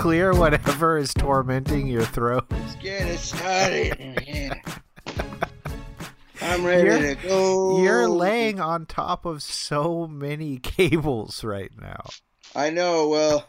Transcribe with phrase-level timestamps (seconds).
[0.00, 2.46] clear whatever is tormenting your throat?
[2.50, 4.18] Let's get it started.
[4.26, 4.54] Yeah.
[6.42, 7.82] I'm ready You're- to go.
[7.82, 12.02] You're laying on top of so many cables right now.
[12.54, 13.08] I know.
[13.08, 13.46] Well,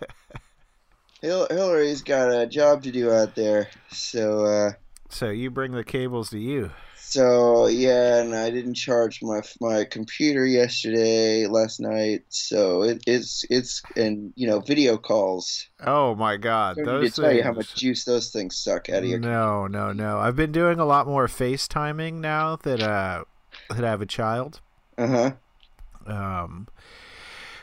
[1.21, 4.71] Hil- Hillary's got a job to do out there, so uh,
[5.09, 6.71] So you bring the cables to you.
[7.11, 13.45] So yeah, and I didn't charge my my computer yesterday, last night, so it, it's
[13.49, 15.67] it's and you know video calls.
[15.85, 18.89] Oh my god, I those to tell you how things- much juice those things suck
[18.89, 19.19] out of your.
[19.19, 20.19] No, no, no.
[20.19, 23.25] I've been doing a lot more FaceTiming now that uh
[23.69, 24.61] that I have a child.
[24.97, 25.31] Uh huh.
[26.07, 26.67] Um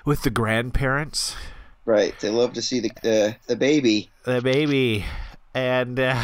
[0.05, 1.35] with the grandparents,
[1.85, 2.19] Right.
[2.21, 4.11] They love to see the the, the baby.
[4.25, 5.07] the baby,
[5.55, 6.23] and uh,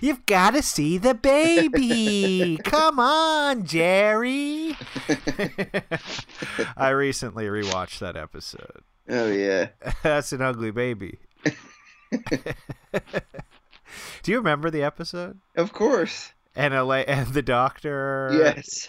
[0.00, 2.58] you've got to see the baby.
[2.64, 4.76] Come on, Jerry.
[6.76, 8.82] I recently rewatched that episode.
[9.08, 9.68] Oh yeah.
[10.02, 11.18] That's an ugly baby.
[14.22, 15.38] Do you remember the episode?
[15.56, 16.32] Of course.
[16.54, 18.30] And la- and the doctor.
[18.32, 18.88] Yes.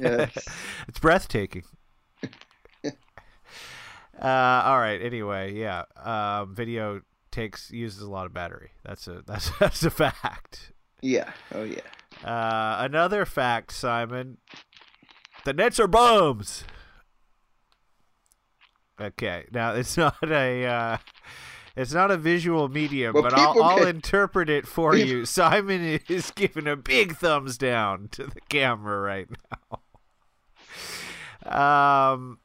[0.00, 0.48] Yes.
[0.88, 1.64] it's breathtaking.
[2.24, 2.92] uh,
[4.22, 5.00] all right.
[5.02, 5.84] Anyway, yeah.
[5.96, 8.70] Um, video takes uses a lot of battery.
[8.84, 10.72] That's a that's that's a fact.
[11.02, 11.30] Yeah.
[11.54, 11.80] Oh yeah.
[12.28, 14.38] Uh, another fact, Simon.
[15.44, 16.64] The Nets are bums.
[19.00, 20.96] Okay, now it's not a uh,
[21.76, 25.24] it's not a visual medium, Well, but I'll, I'll can- interpret it for People- you.
[25.24, 29.28] Simon is giving a big thumbs down to the camera right
[31.46, 32.12] now.
[32.12, 32.38] Um.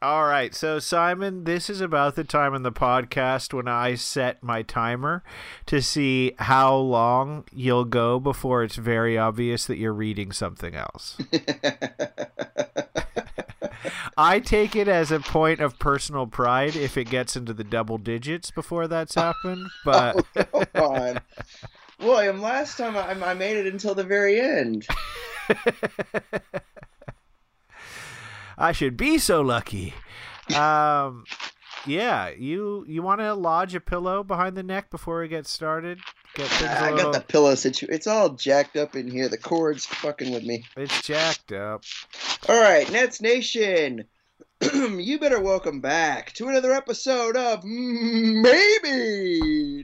[0.00, 4.44] All right, so Simon, this is about the time in the podcast when I set
[4.44, 5.24] my timer
[5.66, 11.18] to see how long you'll go before it's very obvious that you're reading something else.
[14.16, 17.98] I take it as a point of personal pride if it gets into the double
[17.98, 20.24] digits before that's happened, oh, but
[20.54, 21.20] oh, come on.
[21.98, 24.86] William, last time I, I made it until the very end.
[28.58, 29.94] I should be so lucky.
[30.54, 31.24] Um,
[31.86, 36.00] yeah, you you want to lodge a pillow behind the neck before we get started?
[36.34, 37.12] Get things a I little.
[37.12, 37.94] got the pillow situation.
[37.94, 39.28] It's all jacked up in here.
[39.28, 40.64] The cord's fucking with me.
[40.76, 41.84] It's jacked up.
[42.48, 44.04] All right, Nets Nation.
[44.74, 48.40] you better welcome back to another episode of Maybe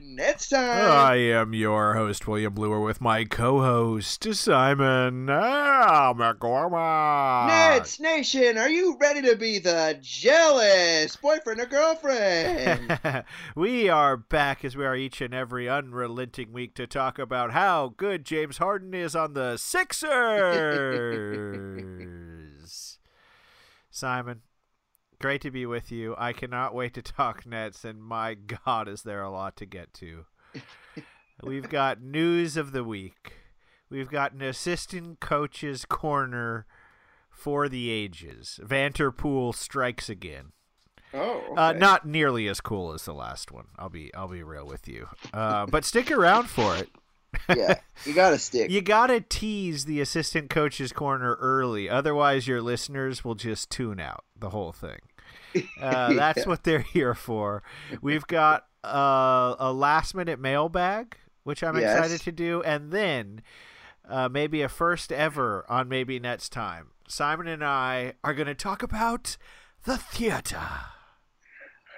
[0.03, 0.91] Next Time.
[0.91, 7.47] I am your host, William Bluer, with my co-host Simon Ah, McCormack.
[7.47, 12.99] Nets Nation, are you ready to be the jealous boyfriend or girlfriend?
[13.55, 17.93] we are back as we are each and every unrelenting week to talk about how
[17.95, 20.27] good James Harden is on the Sixers.
[23.89, 24.41] Simon,
[25.19, 26.15] great to be with you.
[26.17, 29.93] I cannot wait to talk Nets, and my God, is there a lot to get
[29.95, 30.25] to.
[31.43, 33.33] We've got news of the week.
[33.89, 36.65] We've got an assistant coach's corner
[37.29, 38.59] for the ages.
[38.63, 40.53] Vanterpool strikes again.
[41.13, 43.67] oh, Uh, not nearly as cool as the last one.
[43.77, 45.07] I'll be I'll be real with you.
[45.33, 46.89] Uh, but stick around for it.
[47.49, 48.69] Yeah, you gotta stick.
[48.71, 54.23] You gotta tease the assistant coach's corner early, otherwise your listeners will just tune out
[54.37, 54.99] the whole thing.
[55.81, 56.45] Uh, that's Yeah.
[56.45, 57.63] what they're here for.
[58.01, 61.95] We've got uh, a last minute mailbag, which I'm Yes.
[61.95, 63.41] excited to do, and then
[64.07, 66.87] uh, maybe a first ever on maybe next time.
[67.07, 69.37] Simon and I are going to talk about
[69.85, 70.59] the theater.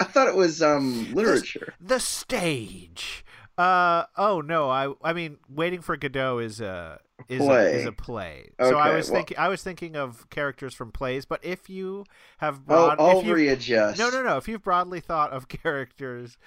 [0.00, 1.74] I thought it was um literature.
[1.80, 3.24] the stage.
[3.58, 6.98] Uh oh no, I I mean Waiting for Godot is a
[7.28, 7.74] is a, Play.
[7.74, 8.50] is a play.
[8.58, 12.04] so I was well- thinking I was thinking of characters from plays, but if you
[12.38, 13.98] have Oh, broad I'll if you readjust.
[13.98, 14.38] no, no, no.
[14.38, 16.38] If you've broadly thought of characters,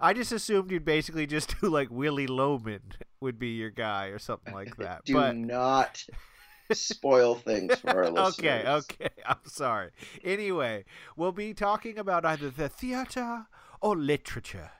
[0.00, 2.80] I just assumed you'd basically just do like Willy Loman
[3.20, 5.04] would be your guy or something like that.
[5.04, 6.04] Do but not
[6.72, 8.38] spoil things for our listeners.
[8.38, 9.10] okay, okay.
[9.26, 9.90] I'm sorry.
[10.24, 10.86] Anyway,
[11.16, 13.46] we'll be talking about either the theater
[13.82, 14.70] or literature.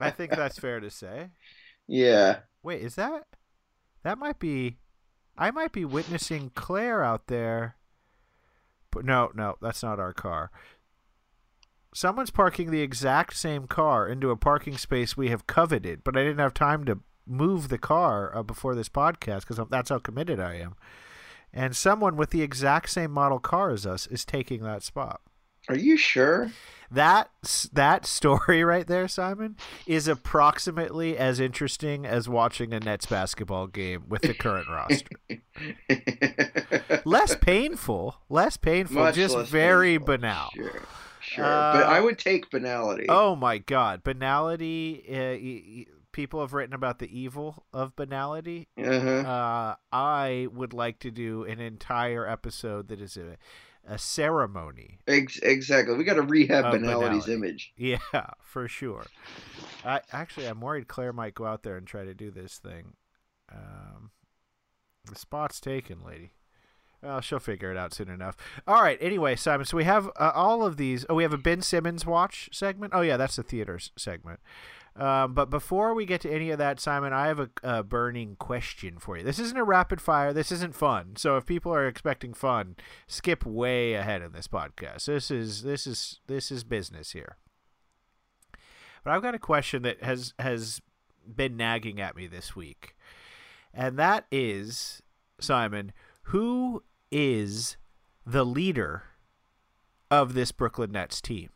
[0.00, 1.30] I think that's fair to say.
[1.86, 2.40] yeah.
[2.62, 3.24] Wait, is that
[4.04, 4.76] that might be
[5.36, 7.76] I might be witnessing Claire out there.
[8.90, 10.50] But no, no, that's not our car.
[11.94, 16.22] Someone's parking the exact same car into a parking space we have coveted, but I
[16.22, 20.40] didn't have time to move the car uh, before this podcast because that's how committed
[20.40, 20.74] I am.
[21.52, 25.20] And someone with the exact same model car as us is taking that spot.
[25.68, 26.50] Are you sure?
[26.92, 27.30] That
[27.72, 29.56] that story right there, Simon,
[29.86, 35.08] is approximately as interesting as watching a Nets basketball game with the current roster.
[37.04, 40.06] less painful, less painful, Much just less very painful.
[40.18, 40.48] banal.
[40.54, 40.82] Sure.
[41.20, 41.44] sure.
[41.44, 43.06] but I would take banality.
[43.08, 45.04] Oh my god, banality.
[45.08, 48.68] Uh, y- y- people have written about the evil of banality.
[48.78, 49.08] Uh-huh.
[49.08, 53.36] Uh, I would like to do an entire episode that is a,
[53.86, 54.98] a ceremony.
[55.06, 55.96] Ex- exactly.
[55.96, 57.32] We got to rehab banality.
[57.32, 57.72] image.
[57.76, 57.98] Yeah,
[58.40, 59.06] for sure.
[59.84, 62.94] I actually, I'm worried Claire might go out there and try to do this thing.
[63.52, 64.10] Um,
[65.08, 66.32] the spot's taken, lady.
[67.02, 68.36] Well, she'll figure it out soon enough.
[68.66, 68.96] All right.
[69.00, 69.66] Anyway, Simon.
[69.66, 71.04] So we have uh, all of these.
[71.10, 72.92] Oh, we have a Ben Simmons watch segment.
[72.94, 74.38] Oh, yeah, that's the theaters segment.
[74.94, 78.36] Um, but before we get to any of that, Simon, I have a, a burning
[78.36, 79.24] question for you.
[79.24, 80.32] This isn't a rapid fire.
[80.32, 81.16] This isn't fun.
[81.16, 85.06] So if people are expecting fun, skip way ahead in this podcast.
[85.06, 87.38] This is this is this is business here.
[89.02, 90.80] But I've got a question that has has
[91.26, 92.94] been nagging at me this week,
[93.72, 95.02] and that is,
[95.40, 95.92] Simon,
[96.24, 97.76] who is
[98.26, 99.04] the leader
[100.10, 101.48] of this Brooklyn Nets team?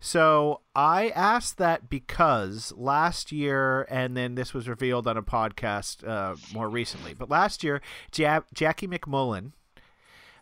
[0.00, 6.06] So I asked that because last year, and then this was revealed on a podcast
[6.06, 7.14] uh, more recently.
[7.14, 7.80] But last year,
[8.14, 9.52] ja- Jackie MacMullan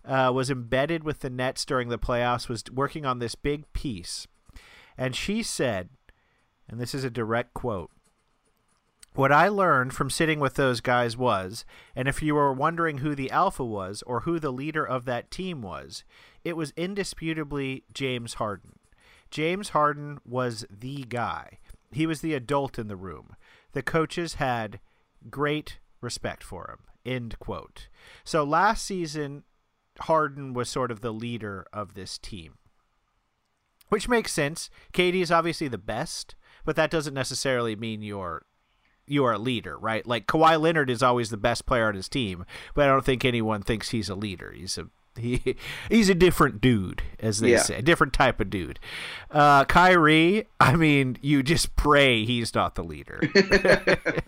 [0.04, 4.26] uh, was embedded with the Nets during the playoffs, was working on this big piece,
[4.96, 5.88] and she said,
[6.68, 7.90] and this is a direct quote.
[9.14, 11.64] What I learned from sitting with those guys was,
[11.94, 15.30] and if you were wondering who the alpha was or who the leader of that
[15.30, 16.04] team was,
[16.44, 18.75] it was indisputably James Harden.
[19.36, 21.58] James Harden was the guy.
[21.92, 23.36] He was the adult in the room.
[23.72, 24.80] The coaches had
[25.28, 26.86] great respect for him.
[27.04, 27.88] End quote.
[28.24, 29.44] So last season,
[30.00, 32.54] Harden was sort of the leader of this team,
[33.90, 34.70] which makes sense.
[34.94, 36.34] KD is obviously the best,
[36.64, 38.46] but that doesn't necessarily mean you're
[39.06, 40.06] you are a leader, right?
[40.06, 43.22] Like Kawhi Leonard is always the best player on his team, but I don't think
[43.22, 44.52] anyone thinks he's a leader.
[44.52, 44.88] He's a
[45.18, 45.56] he,
[45.88, 47.58] he's a different dude, as they Yeah.
[47.62, 48.78] say, a different type of dude.
[49.30, 53.20] Uh, Kyrie, I mean, you just pray he's not the leader.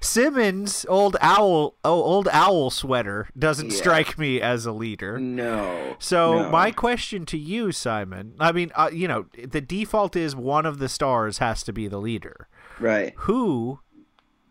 [0.00, 3.76] Simmons, old owl, oh, old owl sweater, doesn't Yeah.
[3.76, 5.18] strike me as a leader.
[5.18, 5.96] No.
[5.98, 6.50] So no.
[6.50, 10.78] my question to you, Simon, I mean, uh, you know, the default is one of
[10.78, 12.46] the stars has to be the leader.
[12.78, 13.12] right.
[13.18, 13.80] Who,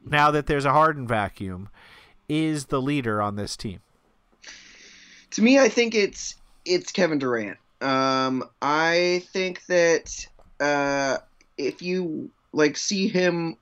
[0.06, 1.70] now that there's a Harden vacuum,
[2.28, 3.80] is the leader on this team?
[5.32, 6.36] To me, I think it's
[6.66, 7.58] it's Kevin Durant.
[7.82, 10.28] Um, I think that
[10.60, 11.18] uh,
[11.58, 13.58] if you like see him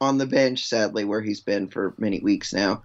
[0.00, 2.82] on the bench, sadly, where he's been for many weeks now,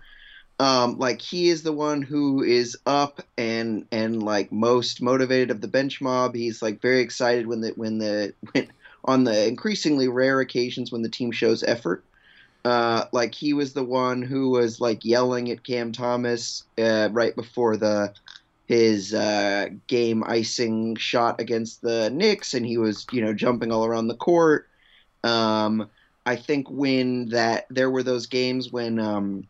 [0.59, 5.61] um, like he is the one who is up and and like most motivated of
[5.61, 6.35] the bench mob.
[6.35, 8.71] He's like very excited when the when the when
[9.05, 12.03] on the increasingly rare occasions when the team shows effort.
[12.65, 17.35] Uh, like he was the one who was like yelling at Cam Thomas uh, right
[17.35, 18.13] before the
[18.67, 23.85] his uh, game icing shot against the Knicks, and he was you know jumping all
[23.85, 24.69] around the court.
[25.23, 25.89] Um,
[26.25, 29.47] I think when that there were those games when um,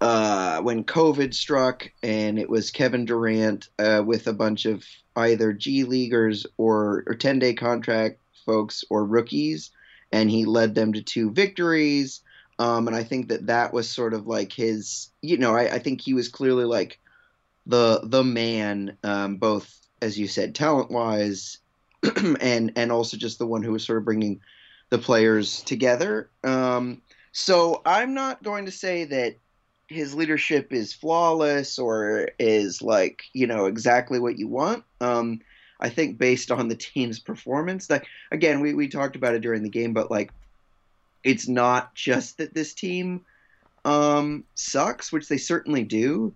[0.00, 4.84] uh, when COVID struck, and it was Kevin Durant uh, with a bunch of
[5.16, 9.70] either G leaguers or or ten day contract folks or rookies,
[10.12, 12.20] and he led them to two victories.
[12.58, 15.78] Um, and I think that that was sort of like his, you know, I, I
[15.78, 16.98] think he was clearly like
[17.66, 21.58] the the man, um, both as you said, talent wise,
[22.40, 24.40] and and also just the one who was sort of bringing
[24.90, 26.30] the players together.
[26.44, 27.00] Um,
[27.32, 29.36] so I'm not going to say that
[29.86, 34.84] his leadership is flawless or is like you know exactly what you want.
[35.00, 35.40] Um,
[35.80, 39.62] I think based on the team's performance, that again we we talked about it during
[39.62, 40.32] the game, but like
[41.24, 43.24] it's not just that this team
[43.84, 46.34] um, sucks, which they certainly do.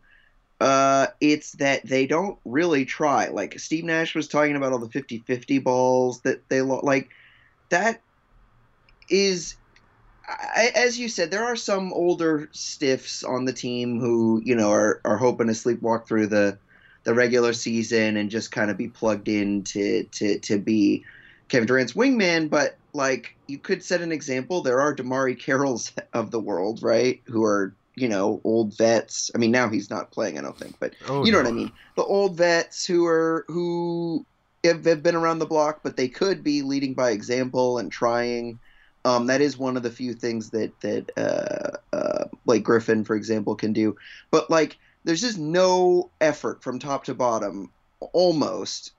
[0.61, 3.29] Uh, it's that they don't really try.
[3.29, 7.11] Like Steve Nash was talking about all the 50-50 balls that they lo- like.
[7.71, 8.01] That
[9.11, 9.57] is,
[10.57, 15.01] as you said, there are some older stiffs on the team who you know are
[15.05, 16.59] are hoping to sleepwalk through the
[17.05, 21.05] the regular season and just kind of be plugged in to to to be
[21.49, 22.51] Kevin Durant's wingman.
[22.51, 27.21] But like you could set an example, there are DeMarre Carrolls of the world, right?
[27.27, 29.31] Who are you know old vets.
[29.35, 31.45] I mean, now he's not playing, I don't think, but Oh, you know no.
[31.45, 31.73] what I mean.
[31.97, 34.27] The old vets who are who
[34.65, 38.59] have, have been around the block, but they could be leading by example and trying.
[39.07, 43.15] Um, that is one of the few things that that uh, uh, Blake Griffin, for
[43.15, 43.97] example, can do.
[44.31, 48.93] But like, there's just no effort from top to bottom, almost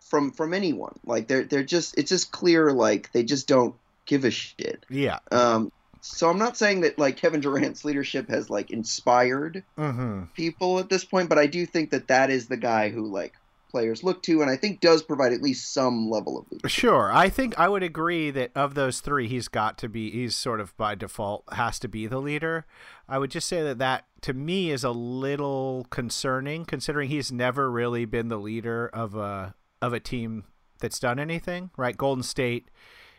[0.00, 0.98] from from anyone.
[1.04, 4.84] Like they're they're just it's just clear like they just don't give a shit.
[4.90, 5.18] Yeah.
[5.30, 5.70] Um,
[6.00, 10.24] so I'm not saying that like Kevin Durant's leadership has like inspired Mm-hmm.
[10.34, 13.34] people at this point, but I do think that that is the guy who like
[13.72, 16.70] players look to, and I think does provide at least some level of leadership.
[16.70, 20.10] Sure, I think I would agree that of those three, he's got to be.
[20.10, 22.66] He's sort of by default has to be the leader.
[23.08, 27.70] I would just say that that to me is a little concerning, considering he's never
[27.70, 30.44] really been the leader of a of a team
[30.78, 31.70] that's done anything.
[31.76, 32.68] Right, Golden State,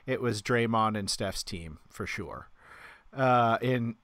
[0.06, 2.50] it was Draymond and Steph's team for sure.
[3.12, 3.96] Uh, in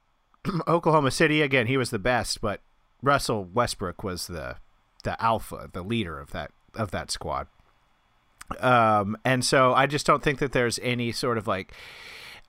[0.68, 2.62] Oklahoma City, again, he was the best, but
[3.02, 4.58] Russell Westbrook was the
[5.04, 7.48] the alpha, the leader of that of that squad.
[8.60, 11.74] Um, and so I just don't think that there's any sort of like.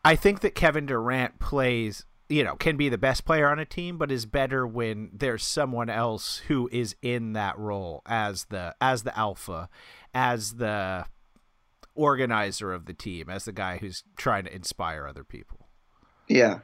[0.02, 3.66] I think that Kevin Durant plays, you know, can be the best player on a
[3.66, 8.74] team, but is better when there's someone else who is in that role as the
[8.80, 9.68] as the alpha,
[10.14, 11.04] as the
[11.94, 15.68] organizer of the team, as the guy who's trying to inspire other people.
[16.28, 16.60] Yeah.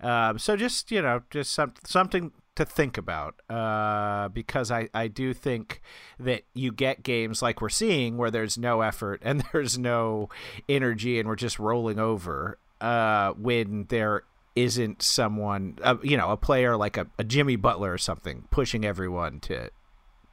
[0.00, 5.08] Um, so just you know, just some, something to think about uh, because I, I
[5.08, 5.80] do think
[6.18, 10.28] that you get games like we're seeing where there's no effort and there's no
[10.68, 16.36] energy and we're just rolling over uh, when there isn't someone uh, you know a
[16.36, 19.70] player like a, a Jimmy Butler or something pushing everyone to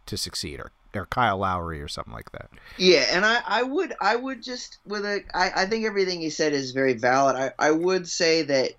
[0.06, 2.50] to succeed or or Kyle Lowry or something like that.
[2.78, 6.32] Yeah, and I, I would I would just with a I, I think everything you
[6.32, 7.36] said is very valid.
[7.36, 8.72] I, I would say that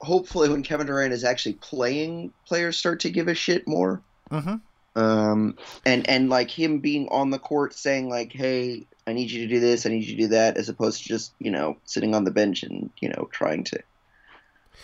[0.00, 4.02] hopefully when Kevin Durant is actually playing, players start to give a shit more.
[4.30, 4.56] Mm-hmm.
[5.00, 9.42] Um, and and like him being on the court saying like, "Hey, I need you
[9.42, 11.76] to do this, I need you to do that," as opposed to just you know
[11.84, 13.80] sitting on the bench and you know trying to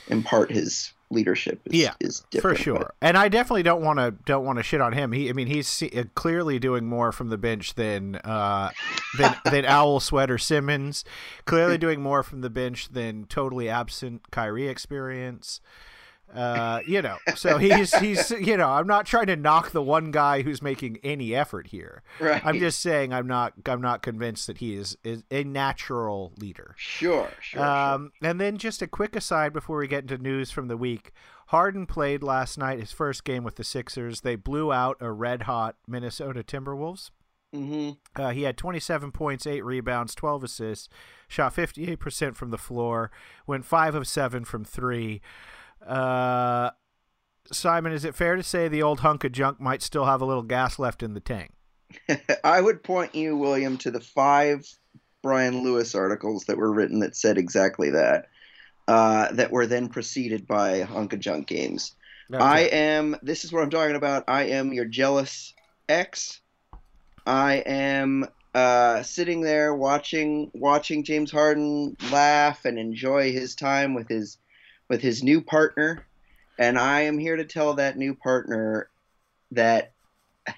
[0.09, 2.95] impart his leadership is, yeah, is for sure.
[3.01, 3.09] But...
[3.09, 5.13] And I definitely don't want to don't want to shit on him.
[5.13, 8.71] He, I mean, he's uh, clearly doing more from the bench than uh,
[9.19, 11.05] than than Owl Sweater Simmons.
[11.45, 15.61] Clearly doing more from the bench than totally absent Kyrie experience.
[16.35, 20.11] Uh, you know, so he's he's you know, I'm not trying to knock the one
[20.11, 22.03] guy who's making any effort here.
[22.19, 22.45] Right.
[22.45, 26.75] I'm just saying I'm not I'm not convinced that he is, is a natural leader.
[26.79, 28.31] Sure, sure, um, sure.
[28.31, 31.13] And then just a quick aside before we get into news from the week.
[31.49, 34.23] Harden played last night his first game with the Sixers.
[34.23, 37.11] They blew out a red hot Minnesota Timberwolves.
[37.55, 37.91] Mm-hmm.
[38.21, 40.89] Uh, he had 27 points, 8 rebounds, 12 assists,
[41.29, 43.11] shot 58% from the floor,
[43.47, 45.21] went 5 of 7 from 3.
[45.87, 46.71] Uh,
[47.51, 50.25] Simon, is it fair to say the old hunk of junk might still have a
[50.25, 51.53] little gas left in the tank?
[52.45, 54.67] I would point you, William, to the five
[55.23, 58.27] Brian Lewis articles that were written that said exactly that.
[58.89, 61.95] Uh, that were then preceded by hunk of junk games.
[62.33, 62.43] Okay.
[62.43, 63.17] I am.
[63.23, 64.25] This is what I'm talking about.
[64.27, 65.55] I am your jealous
[65.89, 66.41] ex.
[67.25, 74.09] I am uh, sitting there watching watching James Harden laugh and enjoy his time with
[74.09, 74.39] his
[74.93, 76.05] with his new partner,
[76.59, 78.91] and I am here to tell that new partner
[79.53, 79.95] that,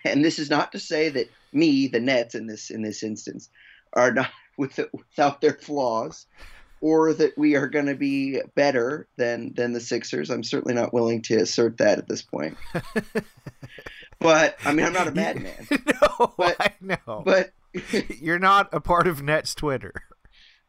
[0.04, 3.48] and this is not to say that me, the Nets in this in this instance,
[3.92, 6.26] are not with without their flaws,
[6.80, 10.30] or that we are going to be better than than the Sixers.
[10.30, 12.56] I'm certainly not willing to assert that at this point.
[14.18, 15.64] but I mean, I'm not a madman.
[15.70, 17.22] no, but, I know.
[17.24, 17.52] But
[18.20, 19.92] you're not a part of Nets Twitter.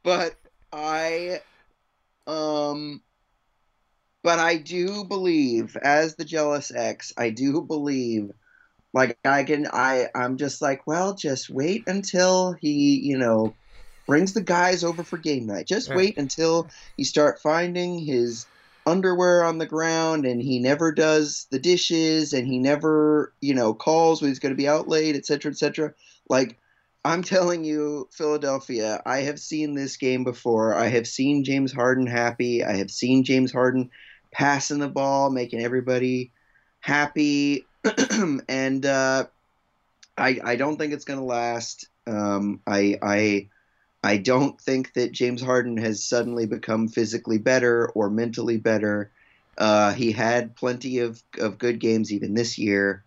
[0.03, 0.36] But
[0.72, 1.41] I,
[2.27, 3.01] um,
[4.25, 8.32] but I do believe, as the jealous ex, I do believe,
[8.91, 13.55] like I can, I, I'm just like, well, just wait until he, you know,
[14.08, 15.67] brings the guys over for game night.
[15.67, 18.48] Just wait until you start finding his
[18.88, 23.75] underwear on the ground and he never does the dishes and he never, you know,
[23.75, 25.94] calls when he's going to be out late, et cetera, et cetera.
[26.29, 26.58] Like,
[27.03, 30.74] I'm telling you, Philadelphia, I have seen this game before.
[30.74, 32.63] I have seen James Harden happy.
[32.63, 33.91] I have seen James Harden
[34.36, 36.30] passing the ball, making everybody
[36.82, 37.65] happy.
[38.50, 39.25] and uh,
[40.18, 41.88] I, I don't think it's going to last.
[42.06, 43.50] Um, I, I,
[44.04, 49.10] I don't think that James Harden has suddenly become physically better or mentally better.
[49.58, 53.06] Uh, he had plenty of, of good games even this year.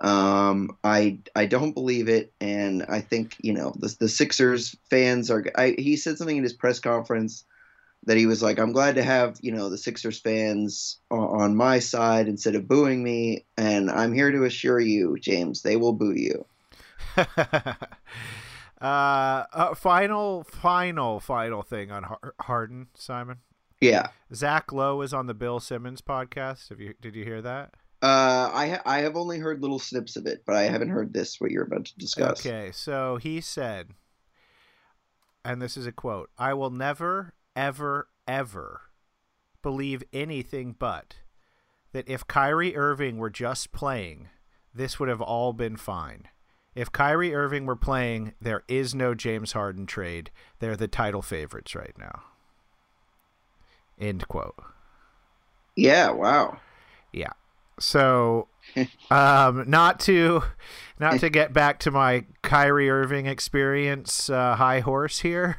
[0.00, 5.30] Um, I I don't believe it, and I think you know the the Sixers fans
[5.30, 5.44] are.
[5.54, 7.44] I, he said something in his press conference
[8.06, 11.56] that he was like, "I'm glad to have you know the Sixers fans on, on
[11.56, 15.92] my side instead of booing me, and I'm here to assure you, James, they will
[15.92, 16.46] boo you."
[17.16, 17.74] uh,
[18.80, 23.38] uh, final, final, final thing on Har- Harden, Simon.
[23.80, 26.68] Yeah, Zach Lowe is on the Bill Simmons podcast.
[26.70, 27.74] Have you did you hear that?
[28.04, 31.14] uh, I ha- I have only heard little snips of it, but I haven't heard
[31.14, 32.44] this what you're about to discuss.
[32.44, 33.92] Okay, so he said,
[35.42, 38.82] and this is a quote: "I will never, ever, ever
[39.62, 41.16] believe anything but
[41.92, 44.28] that if Kyrie Irving were just playing,
[44.74, 46.28] this would have all been fine.
[46.74, 50.30] If Kyrie Irving were playing, there is no James Harden trade.
[50.58, 52.24] They're the title favorites right now.
[53.98, 54.56] End quote.
[55.76, 56.58] Yeah, wow.
[57.12, 57.32] Yeah.
[57.78, 58.48] So,
[59.10, 60.42] um, not to,
[60.98, 65.58] not to get back to my Kyrie Irving experience, uh, high horse here,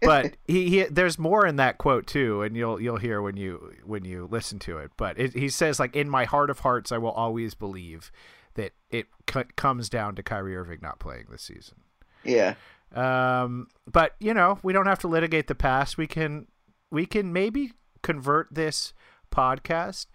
[0.00, 3.72] but he, he, there's more in that quote too, and you'll you'll hear when you
[3.84, 4.92] when you listen to it.
[4.96, 8.10] But it, he says like, in my heart of hearts, I will always believe
[8.54, 11.78] that it c- comes down to Kyrie Irving not playing this season.
[12.22, 12.54] Yeah.
[12.94, 15.98] Um, but you know, we don't have to litigate the past.
[15.98, 16.46] We can
[16.90, 17.72] we can maybe
[18.02, 18.92] convert this
[19.32, 20.06] podcast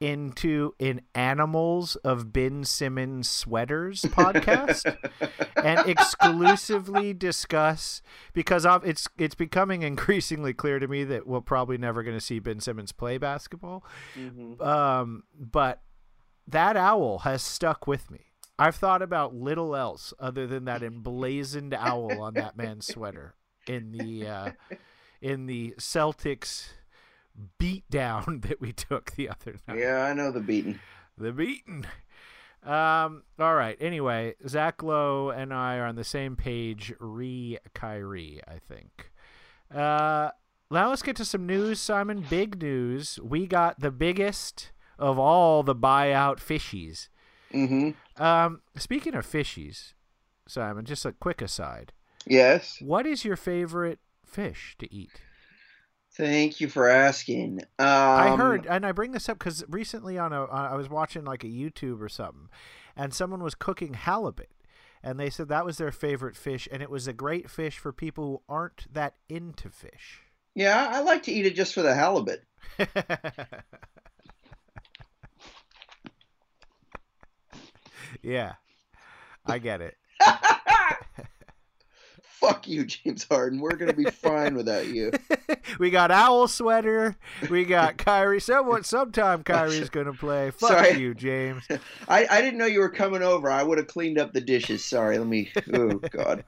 [0.00, 4.96] into an animals of Ben Simmons sweaters podcast
[5.56, 8.00] and exclusively discuss
[8.32, 12.24] because of it's it's becoming increasingly clear to me that we're probably never going to
[12.24, 13.84] see Ben Simmons play basketball.
[14.16, 14.62] Mm-hmm.
[14.62, 15.82] Um, but
[16.46, 18.26] that owl has stuck with me.
[18.58, 23.34] I've thought about little else other than that emblazoned owl on that man's sweater
[23.66, 24.50] in the uh,
[25.20, 26.70] in the Celtics
[27.58, 29.78] beat down that we took the other night.
[29.78, 30.78] Yeah, I know the beating.
[31.16, 31.86] The beaten.
[32.64, 33.76] Um, all right.
[33.80, 36.92] Anyway, Zach Lowe and I are on the same page.
[36.98, 39.12] Re Kyrie, I think.
[39.74, 40.30] Uh,
[40.70, 42.24] now let's get to some news, Simon.
[42.28, 43.18] Big news.
[43.22, 47.08] We got the biggest of all the buyout fishies.
[47.52, 48.22] Mm-hmm.
[48.22, 49.94] Um, speaking of fishies,
[50.46, 51.92] Simon, just a quick aside.
[52.26, 52.78] Yes.
[52.80, 55.22] What is your favorite fish to eat?
[56.18, 57.60] Thank you for asking.
[57.78, 61.24] Um, I heard, and I bring this up because recently on a, I was watching
[61.24, 62.48] like a YouTube or something,
[62.96, 64.50] and someone was cooking halibut,
[65.00, 67.92] and they said that was their favorite fish, and it was a great fish for
[67.92, 70.22] people who aren't that into fish.
[70.56, 72.42] Yeah, I like to eat it just for the halibut.
[78.22, 78.54] yeah,
[79.46, 79.96] I get it.
[82.40, 83.60] Fuck you, James Harden.
[83.60, 85.10] We're gonna be fine without you.
[85.80, 87.16] we got owl sweater.
[87.50, 88.40] We got Kyrie.
[88.40, 90.50] Someone, sometime Kyrie's gonna play.
[90.56, 90.98] Fuck Sorry.
[91.00, 91.66] you, James.
[92.08, 93.50] I, I didn't know you were coming over.
[93.50, 94.84] I would have cleaned up the dishes.
[94.84, 95.18] Sorry.
[95.18, 95.50] Let me.
[95.74, 96.44] Oh God.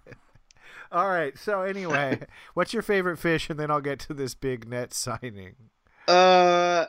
[0.93, 1.37] All right.
[1.37, 2.21] So anyway,
[2.55, 3.51] what's your favorite fish?
[3.51, 5.55] And then I'll get to this big net signing.
[6.07, 6.87] Uh,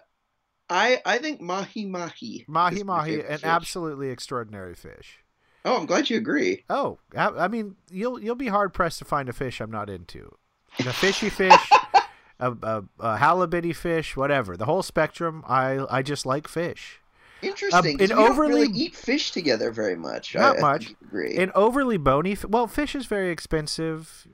[0.70, 2.46] I I think mahi mahi.
[2.48, 3.44] Mahi mahi, an fish.
[3.44, 5.20] absolutely extraordinary fish.
[5.64, 6.64] Oh, I'm glad you agree.
[6.70, 9.90] Oh, I, I mean, you'll you'll be hard pressed to find a fish I'm not
[9.90, 10.36] into.
[10.80, 11.70] A fishy fish,
[12.40, 14.58] a, a, a halibutty fish, whatever.
[14.58, 15.44] The whole spectrum.
[15.48, 17.00] I I just like fish.
[17.44, 17.94] Interesting.
[17.94, 20.36] Um, 'cause an we don't overly- really eat fish together very much.
[20.36, 20.90] Not I, I much.
[20.90, 21.38] you agree.
[21.38, 22.38] An overly bony.
[22.48, 24.28] Well, fish is very expensive.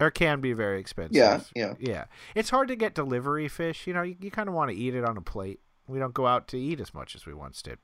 [0.00, 1.16] Or can be very expensive.
[1.16, 1.74] yeah, yeah.
[1.80, 2.04] Yeah.
[2.36, 3.86] It's hard to get delivery fish.
[3.86, 5.58] You know, you, you kind of want to eat it on a plate.
[5.88, 7.78] We don't go out to eat as much as we once did.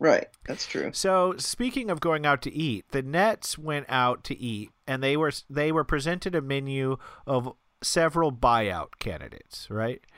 [0.00, 0.28] Right.
[0.46, 0.90] That's true.
[0.94, 5.16] So speaking of going out to eat, the Nets went out to eat, and they
[5.16, 10.00] were they were presented a menu of several buyout candidates, right?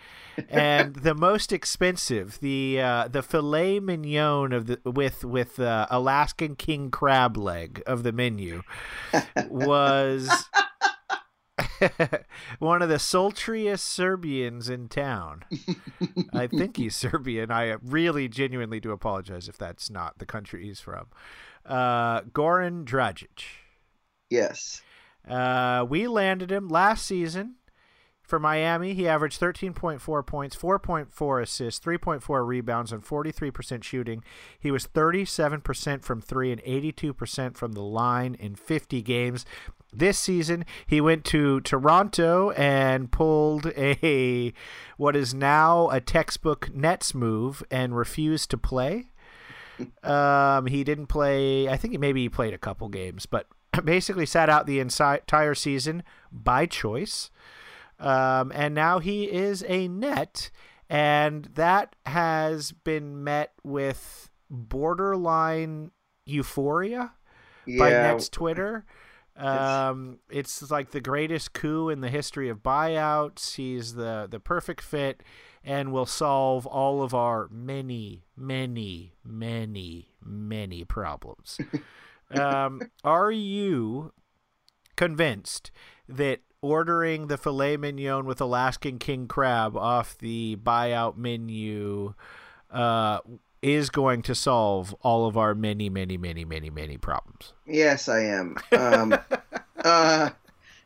[0.48, 6.56] And the most expensive, the uh, the filet mignon of the with with uh, Alaskan
[6.56, 8.62] king crab leg of the menu
[9.50, 10.30] was
[12.58, 15.44] one of the sultriest Serbians in town.
[16.32, 17.50] I think he's Serbian.
[17.50, 21.06] I really genuinely do apologize if that's not the country he's from.
[21.64, 23.44] Uh, Goran Dragic.
[24.30, 24.82] Yes.
[25.28, 27.56] Uh, we landed him last season
[28.22, 28.94] for Miami.
[28.94, 34.24] He averaged 13.4 points, 4.4 assists, 3.4 rebounds, and 43% shooting.
[34.58, 39.44] He was 37% from three and 82% from the line in 50 games.
[39.92, 44.54] This season, he went to Toronto and pulled a
[44.96, 49.08] what is now a textbook Nets move and refused to play.
[50.04, 51.68] Um, he didn't play.
[51.68, 53.48] I think maybe he played a couple games, but
[53.84, 57.30] basically sat out the entire season by choice.
[57.98, 60.50] Um, and now he is a net,
[60.90, 65.90] and that has been met with borderline
[66.26, 67.12] euphoria
[67.66, 68.84] by Nets Twitter.
[69.36, 73.54] Um, it's like the greatest coup in the history of buyouts.
[73.54, 75.22] He's the the perfect fit,
[75.64, 81.58] and will solve all of our many, many, many, many problems.
[82.30, 84.12] um, are you
[84.96, 85.70] convinced
[86.08, 92.14] that ordering the filet mignon with Alaskan king crab off the buyout menu
[92.70, 93.18] uh,
[93.62, 97.52] is going to solve all of our many, many, many, many, many problems?
[97.66, 98.56] Yes, I am.
[98.72, 99.16] Um,
[99.84, 100.30] uh,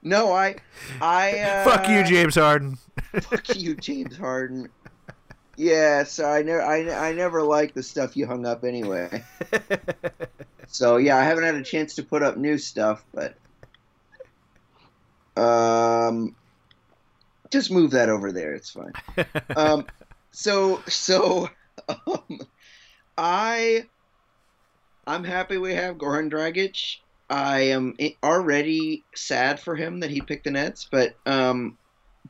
[0.03, 0.57] no, I,
[1.01, 1.39] I.
[1.41, 2.79] Uh, Fuck you, James Harden.
[3.23, 4.69] Fuck you, James Harden.
[5.57, 9.25] Yeah, so I never, I, I never liked the stuff you hung up anyway.
[10.67, 13.37] so yeah, I haven't had a chance to put up new stuff, but
[15.43, 16.37] um,
[17.51, 18.53] just move that over there.
[18.53, 18.93] It's fine.
[19.57, 19.87] Um,
[20.31, 21.49] so so
[21.89, 22.41] um,
[23.17, 23.85] I
[25.07, 26.77] I'm happy we have Goran Dragic.
[27.29, 31.79] I am already sad for him that he picked the Nets, but um,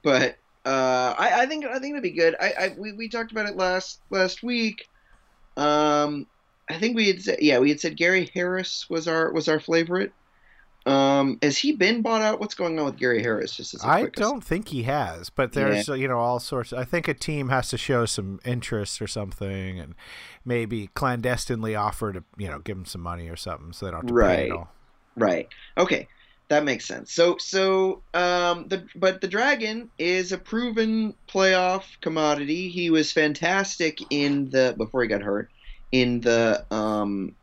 [0.03, 2.35] but uh, I, I think I think it'd be good.
[2.41, 4.87] I, I we, we talked about it last last week.
[5.57, 6.27] Um,
[6.69, 9.61] I think we had said yeah we had said Gary Harris was our was our
[9.61, 10.13] favorite.
[10.87, 12.39] Um, has he been bought out?
[12.39, 13.57] What's going on with Gary Harris?
[13.57, 16.73] Just as I don't think he has, but there's uh, you know all sorts.
[16.73, 19.97] I think a team has to show some interest or something, and
[20.45, 24.03] maybe clandestinely offer to you know give him some money or something, so they don't
[24.03, 24.53] have to pay Right.
[24.53, 24.69] all.
[25.17, 25.49] Right.
[25.77, 26.07] Okay.
[26.49, 27.13] That makes sense.
[27.13, 32.69] So so um the but the dragon is a proven playoff commodity.
[32.69, 35.51] He was fantastic in the before he got hurt
[35.91, 37.35] in the um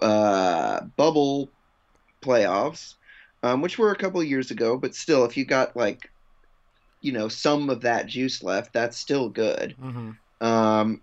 [0.00, 1.50] uh bubble
[2.20, 2.94] playoffs,
[3.42, 6.10] um, which were a couple of years ago, but still if you got like
[7.00, 9.76] you know some of that juice left, that's still good.
[9.78, 11.02] hmm Um,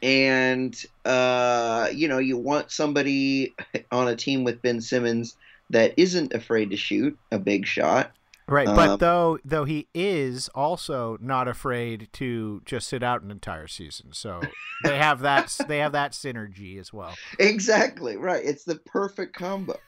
[0.00, 3.54] and uh, you know, you want somebody
[3.92, 5.36] on a team with Ben Simmons
[5.70, 8.12] that isn't afraid to shoot a big shot.
[8.48, 13.30] Right, but Um, though though he is also not afraid to just sit out an
[13.30, 14.40] entire season, so
[14.82, 17.14] they have that they have that synergy as well.
[17.38, 18.44] Exactly right.
[18.44, 19.78] It's the perfect combo.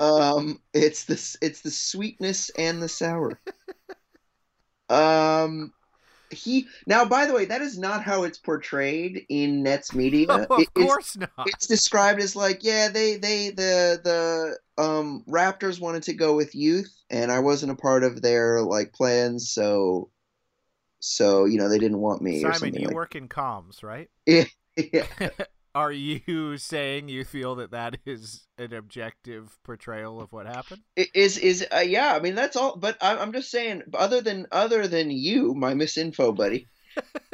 [0.00, 1.14] Um, it's the
[1.46, 3.40] it's the sweetness and the sour.
[4.88, 5.72] Um,
[6.30, 10.28] he now, by the way, that is not how it's portrayed in Nets media.
[10.50, 11.30] of It- it's- course not.
[11.46, 16.54] it's described as like yeah they they the the um raptors wanted to go with
[16.54, 20.08] youth and i wasn't a part of their like plans so
[21.00, 24.08] so you know they didn't want me Simon, you like work in comms, right?
[24.26, 24.46] yeah.
[25.74, 30.82] Are you saying you feel that that is an objective portrayal of what happened?
[30.96, 34.46] Is is uh, yeah i mean that's all but I, i'm just saying other than
[34.52, 36.68] other than you my misinfo buddy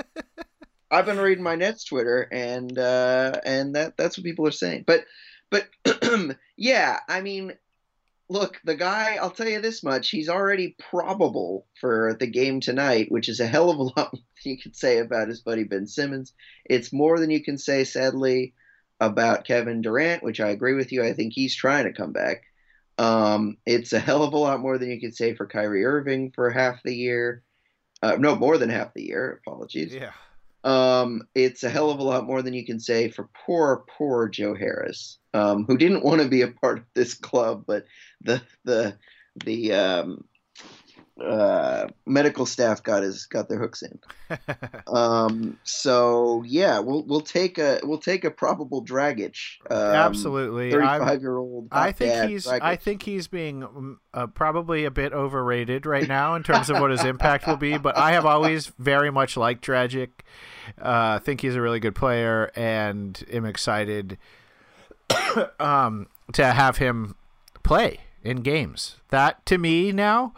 [0.91, 4.85] i've been reading my nets twitter and uh and that that's what people are saying
[4.87, 5.05] but
[5.51, 5.69] but
[6.57, 7.53] yeah i mean
[8.29, 13.11] look the guy i'll tell you this much he's already probable for the game tonight
[13.11, 14.15] which is a hell of a lot
[14.45, 16.33] you could say about his buddy ben simmons
[16.65, 18.55] it's more than you can say sadly
[19.01, 22.43] about kevin durant which i agree with you i think he's trying to come back
[22.99, 26.33] um, it's a hell of a lot more than you could say for Kyrie Irving
[26.33, 27.45] for half the year.
[28.03, 29.41] Uh, no, more than half the year.
[29.47, 29.95] Apologies.
[29.95, 30.13] Yeah.
[30.69, 34.29] Um, it's a hell of a lot more than you can say for poor, poor
[34.29, 37.87] Joe Harris, um, who didn't want to be a part of this club, but
[38.21, 38.99] the the
[39.47, 40.25] the um,
[41.21, 43.99] uh, medical staff got his got their hooks in.
[44.87, 49.37] Um, so yeah, we'll we'll take a we'll take a probable Dragic.
[49.71, 50.71] Um, Absolutely.
[50.71, 51.69] Thirty-five year old.
[51.71, 56.35] I think he's I think he's being um, uh, probably a bit overrated right now
[56.35, 57.77] in terms of what his impact will be.
[57.77, 60.09] But I have always very much liked Dragic.
[60.81, 64.19] Uh, think he's a really good player, and am excited
[65.61, 67.15] um, to have him
[67.63, 68.97] play in games.
[69.11, 70.33] That to me now,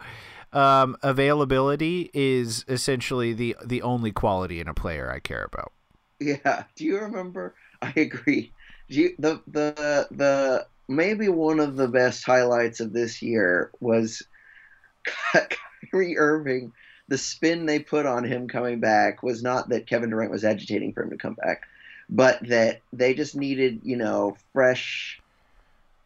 [0.53, 5.71] um, availability is essentially the the only quality in a player I care about.
[6.19, 6.63] Yeah.
[6.75, 7.55] Do you remember?
[7.81, 8.51] I agree.
[8.87, 14.23] You, the the the maybe one of the best highlights of this year was
[15.91, 16.73] Kyrie Irving.
[17.07, 20.93] The spin they put on him coming back was not that Kevin Durant was agitating
[20.93, 21.63] for him to come back,
[22.09, 25.19] but that they just needed, you know, fresh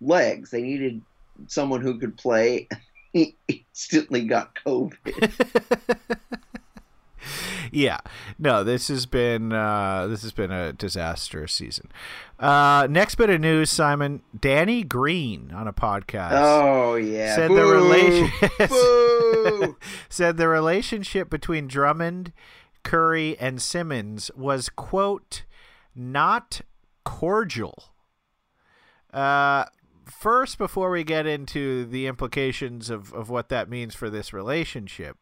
[0.02, 0.50] legs.
[0.50, 1.02] They needed
[1.48, 2.68] someone who could play.
[3.16, 6.06] He instantly got COVID.
[7.72, 8.00] yeah
[8.38, 11.92] no this has been uh, this has been a disastrous season
[12.40, 17.36] uh, next bit of news simon danny green on a podcast Oh yeah.
[17.36, 17.74] said the Boo!
[17.74, 19.76] relation
[20.10, 22.32] said the relationship between drummond
[22.84, 25.44] curry and simmons was quote
[25.96, 26.62] not
[27.06, 27.86] cordial
[29.14, 29.66] uh
[30.06, 35.18] first before we get into the implications of, of what that means for this relationship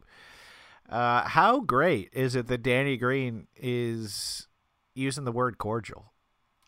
[0.88, 4.48] uh, how great is it that Danny Green is
[4.94, 6.12] using the word cordial?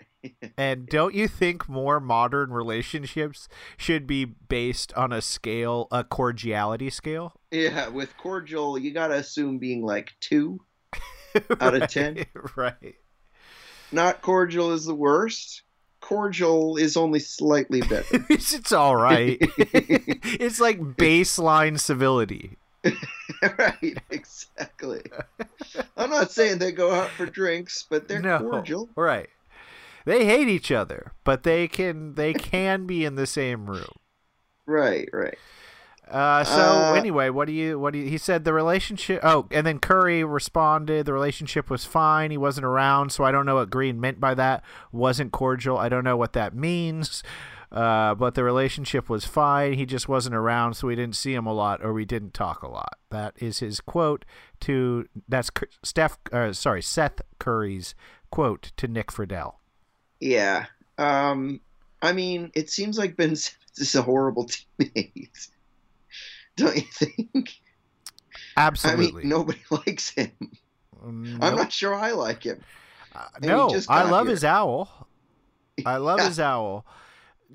[0.58, 6.90] and don't you think more modern relationships should be based on a scale, a cordiality
[6.90, 7.34] scale?
[7.50, 10.60] Yeah, with cordial, you gotta assume being like two
[11.60, 12.24] out of ten.
[12.56, 12.96] Right.
[13.92, 15.62] Not cordial is the worst.
[16.06, 18.24] Cordial is only slightly better.
[18.30, 19.38] it's, it's all right.
[19.58, 22.58] it's like baseline civility.
[23.58, 25.02] right, exactly.
[25.96, 28.88] I'm not saying they go out for drinks, but they're no, cordial.
[28.94, 29.28] right?
[30.04, 33.96] They hate each other, but they can they can be in the same room.
[34.64, 35.36] Right, right.
[36.08, 39.20] Uh, so Uh, anyway, what do you what do you, he said the relationship?
[39.24, 42.30] Oh, and then Curry responded the relationship was fine.
[42.30, 44.62] He wasn't around, so I don't know what Green meant by that.
[44.92, 45.76] Wasn't cordial.
[45.78, 47.22] I don't know what that means.
[47.72, 49.72] Uh, but the relationship was fine.
[49.72, 52.62] He just wasn't around, so we didn't see him a lot, or we didn't talk
[52.62, 52.96] a lot.
[53.10, 54.24] That is his quote
[54.60, 55.50] to that's
[55.82, 56.18] Steph.
[56.32, 57.96] Uh, sorry, Seth Curry's
[58.30, 59.54] quote to Nick Friedell.
[60.20, 60.66] Yeah.
[60.98, 61.60] Um,
[62.00, 64.46] I mean, it seems like Ben Simmons is a horrible
[64.78, 65.48] teammate.
[66.66, 67.50] Don't you think?
[68.56, 69.06] Absolutely.
[69.08, 70.32] I mean, nobody likes him.
[71.04, 72.60] Mm, I'm not sure I like him.
[73.14, 74.34] Uh, no, I love here.
[74.34, 75.08] his owl.
[75.84, 76.28] I love Yeah.
[76.28, 76.86] his owl.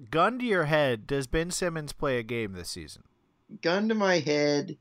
[0.10, 3.04] Gun to your head, does Ben Simmons play a game this season?
[3.62, 4.78] Gun to my head.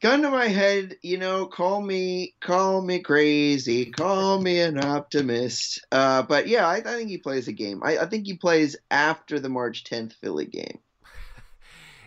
[0.00, 5.84] Gun to my head, you know, call me call me crazy, call me an optimist.
[5.92, 7.82] Uh, but yeah, I, I think he plays a game.
[7.84, 10.78] I, I think he plays after the March 10th Philly game.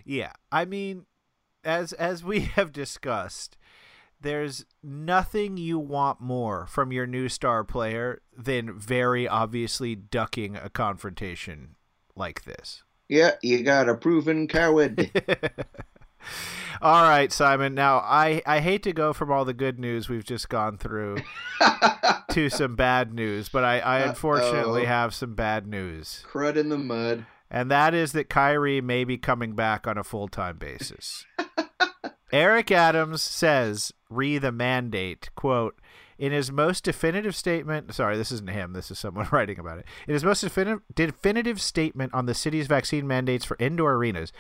[0.06, 1.06] Yeah, I mean,
[1.64, 3.58] as as we have discussed,
[4.22, 10.70] there's nothing you want more from your new star player than very obviously ducking a
[10.70, 11.76] confrontation
[12.16, 12.84] like this.
[13.10, 15.12] Yeah, you got a proven coward.
[16.82, 17.76] all right, Simon.
[17.76, 21.18] Now, I I hate to go from all the good news we've just gone through
[22.32, 24.88] to some bad news, but I, I unfortunately Uh-oh.
[24.88, 26.24] have some bad news.
[26.32, 27.26] Crud in the mud.
[27.54, 31.26] And that is that Kyrie may be coming back on a full time basis.
[32.34, 35.80] Eric Adams says, re the mandate, quote,
[36.18, 39.86] in his most definitive statement, sorry, this isn't him, this is someone writing about it.
[40.08, 44.34] In his most definitive, definitive statement on the city's vaccine mandates for indoor arenas,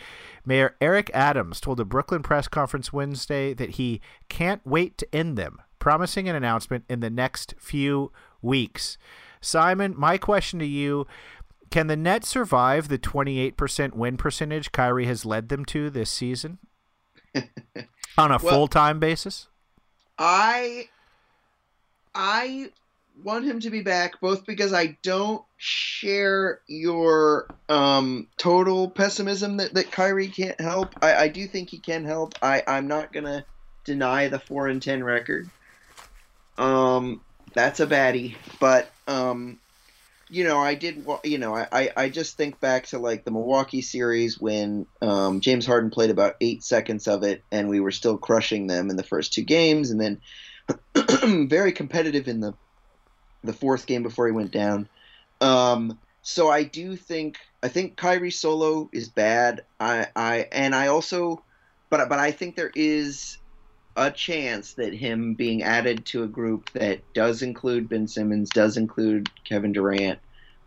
[0.43, 5.38] Mayor Eric Adams told a Brooklyn press conference Wednesday that he can't wait to end
[5.38, 8.97] them, promising an announcement in the next few weeks.
[9.39, 11.06] Simon, my question to you
[11.73, 16.59] can the Nets survive the 28% win percentage Kyrie has led them to this season
[18.15, 19.47] on a Well- full time basis?
[20.19, 20.88] I
[22.13, 22.69] I
[23.23, 29.73] want him to be back both because I don't share your um, total pessimism that,
[29.73, 30.93] that Kyrie can't help.
[31.01, 32.36] I, I do think he can help.
[32.43, 33.45] I, I'm not gonna
[33.83, 35.49] deny the four and ten record.
[36.59, 37.21] Um
[37.55, 38.36] that's a baddie.
[38.59, 39.59] But um
[40.33, 41.05] you know, I did.
[41.23, 45.63] You know, I, I, just think back to like the Milwaukee series when um, James
[45.63, 49.03] Harden played about eight seconds of it, and we were still crushing them in the
[49.03, 50.21] first two games, and then
[51.47, 52.55] very competitive in the
[53.43, 54.89] the fourth game before he went down.
[55.39, 59.63] Um, so I do think I think Kyrie solo is bad.
[59.79, 61.43] I, I and I also,
[61.91, 63.37] but but I think there is
[63.95, 68.77] a chance that him being added to a group that does include Ben Simmons, does
[68.77, 70.19] include Kevin Durant,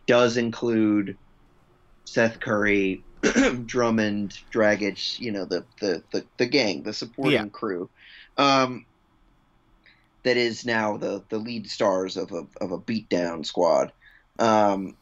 [0.07, 1.16] does include
[2.05, 3.03] Seth Curry,
[3.66, 7.47] Drummond, Dragic, you know, the the the, the gang, the supporting Yeah.
[7.49, 7.88] crew.
[8.37, 8.85] Um,
[10.23, 13.92] that is now the the lead stars of a of a beatdown squad.
[14.38, 14.97] Um,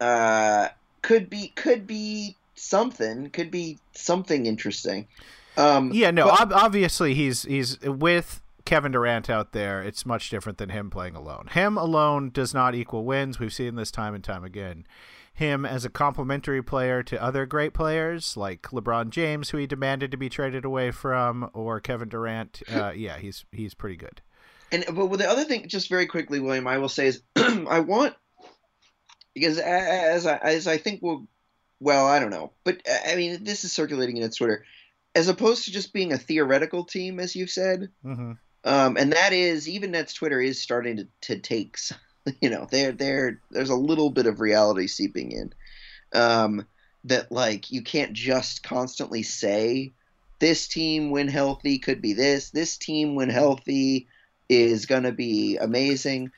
[0.00, 0.68] uh,
[1.02, 3.30] could be could be something.
[3.30, 5.06] Could be something interesting.
[5.56, 9.82] Um, Yeah, no, but- ob- obviously he's he's with Kevin Durant out there.
[9.82, 11.48] It's much different than him playing alone.
[11.52, 13.38] Him alone does not equal wins.
[13.38, 14.86] We've seen this time and time again.
[15.32, 20.10] Him as a complementary player to other great players like LeBron James, who he demanded
[20.10, 22.60] to be traded away from, or Kevin Durant.
[22.70, 24.20] Uh, yeah, he's he's pretty good.
[24.70, 28.16] And but the other thing, just very quickly, William, I will say is I want
[29.32, 31.26] because as I as I think we'll,
[31.80, 34.66] well, I don't know, but uh, I mean this is circulating in its Twitter,
[35.14, 38.32] as opposed to just being a theoretical team, as you've said, hmm
[38.64, 41.78] um, and that is even Nets Twitter is starting to, to take,
[42.40, 45.52] you know, there there there's a little bit of reality seeping in,
[46.12, 46.66] um,
[47.04, 49.92] that like you can't just constantly say
[50.40, 54.08] this team when healthy could be this, this team when healthy
[54.48, 56.30] is gonna be amazing.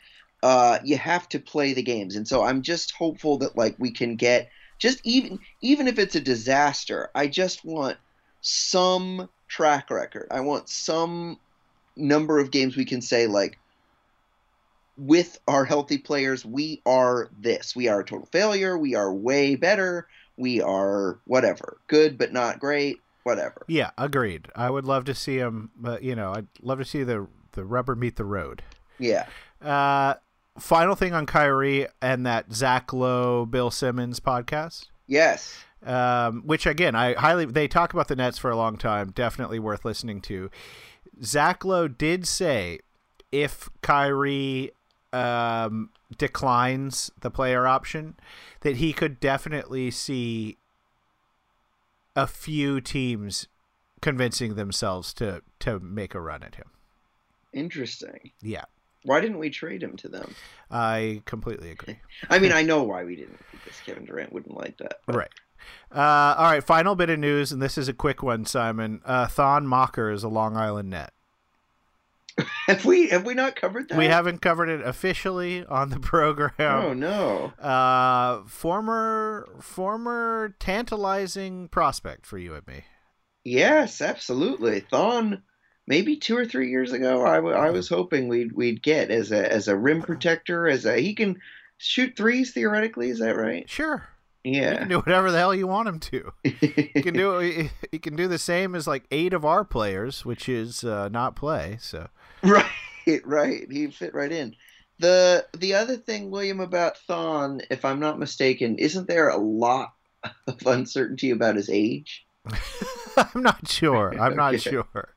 [0.43, 3.91] Uh, you have to play the games, and so I'm just hopeful that like we
[3.91, 7.99] can get just even even if it's a disaster, I just want
[8.41, 10.29] some track record.
[10.31, 11.39] I want some
[12.01, 13.59] number of games we can say like
[14.97, 19.55] with our healthy players we are this we are a total failure we are way
[19.57, 24.49] better we are whatever good but not great whatever Yeah, agreed.
[24.57, 25.71] I would love to see him.
[25.77, 28.63] But you know, I'd love to see the the rubber meet the road.
[28.99, 29.27] yeah
[29.61, 30.15] Uh,
[30.59, 34.87] final thing on Kyrie and that Zach Lowe, Bill Simmons podcast.
[35.07, 39.11] yes um, which again I highly they talk about the Nets for a long time.
[39.11, 40.51] Definitely worth listening to.
[41.23, 42.81] Zach Lowe did say
[43.33, 44.73] if Kyrie
[45.13, 48.17] um, declines the player option,
[48.61, 50.57] that he could definitely see
[52.17, 53.47] a few teams
[54.01, 56.71] convincing themselves to to make a run at him.
[57.53, 58.33] Interesting.
[58.41, 58.65] Yeah,
[59.05, 60.35] Why didn't we trade him to them?
[60.71, 61.99] I completely agree.
[62.31, 65.01] I mean, I know why we didn't because Kevin Durant wouldn't like that.
[65.07, 65.31] but- Right.
[65.95, 69.01] Uh, all right, final bit of news, and this is a quick one, Simon.
[69.05, 71.13] Uh, Thon Maker is a Long Island net.
[72.69, 73.99] Have we have we not covered that?
[73.99, 76.85] We haven't covered it officially on the program.
[76.85, 77.47] Oh no.
[77.63, 82.85] Uh, former former tantalizing prospect for you and me.
[83.45, 84.81] Yes, absolutely.
[84.81, 85.43] Thon,
[85.87, 89.33] maybe two or three years ago, I, w- I was hoping we'd we'd get as
[89.33, 91.41] a as a rim protector, as a he can
[91.79, 93.11] shoot threes theoretically.
[93.11, 93.69] Is that right?
[93.69, 94.09] Sure,
[94.45, 94.79] you Yeah.
[94.79, 96.33] can do whatever the hell you want him to.
[96.45, 100.49] You can do he can do the same as like eight of our players, which
[100.49, 101.79] is uh, not play.
[101.81, 102.09] So
[102.43, 102.67] right,
[103.25, 103.67] right.
[103.71, 104.55] He fit right in.
[104.99, 109.95] The the other thing, William, about Thon, if I'm not mistaken, isn't there a lot
[110.47, 112.27] of uncertainty about his age?
[113.17, 114.15] I'm not sure.
[114.19, 114.71] I'm not Okay.
[114.71, 115.09] sure.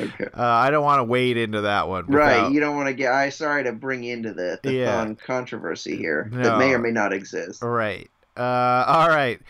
[0.00, 0.24] Okay.
[0.36, 2.06] Uh, I don't want to wade into that one.
[2.06, 3.12] Right, you don't want to get.
[3.12, 4.86] I sorry to bring into the, the Yeah.
[4.92, 6.42] Thon controversy here No.
[6.42, 7.62] that may or may not exist.
[7.62, 8.10] Right.
[8.36, 9.40] Uh, all right.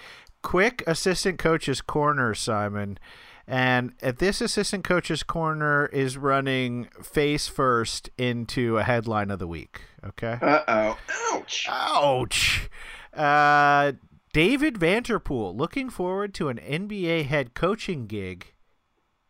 [0.43, 2.99] Quick assistant coach's corner, Simon.
[3.47, 9.47] And at this assistant coach's corner is running face first into a headline of the
[9.47, 9.83] week.
[10.05, 10.39] Okay.
[10.41, 10.99] Uh oh.
[11.35, 11.67] Ouch.
[11.69, 12.71] Ouch.
[13.13, 13.93] Uh,
[14.33, 18.53] David Vanterpool looking forward to an NBA head coaching gig.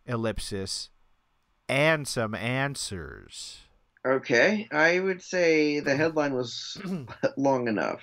[0.06, 0.90] Ellipsis.
[1.68, 3.62] And some answers.
[4.06, 6.76] Okay, I would say the headline was
[7.38, 8.02] long enough,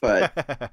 [0.00, 0.70] but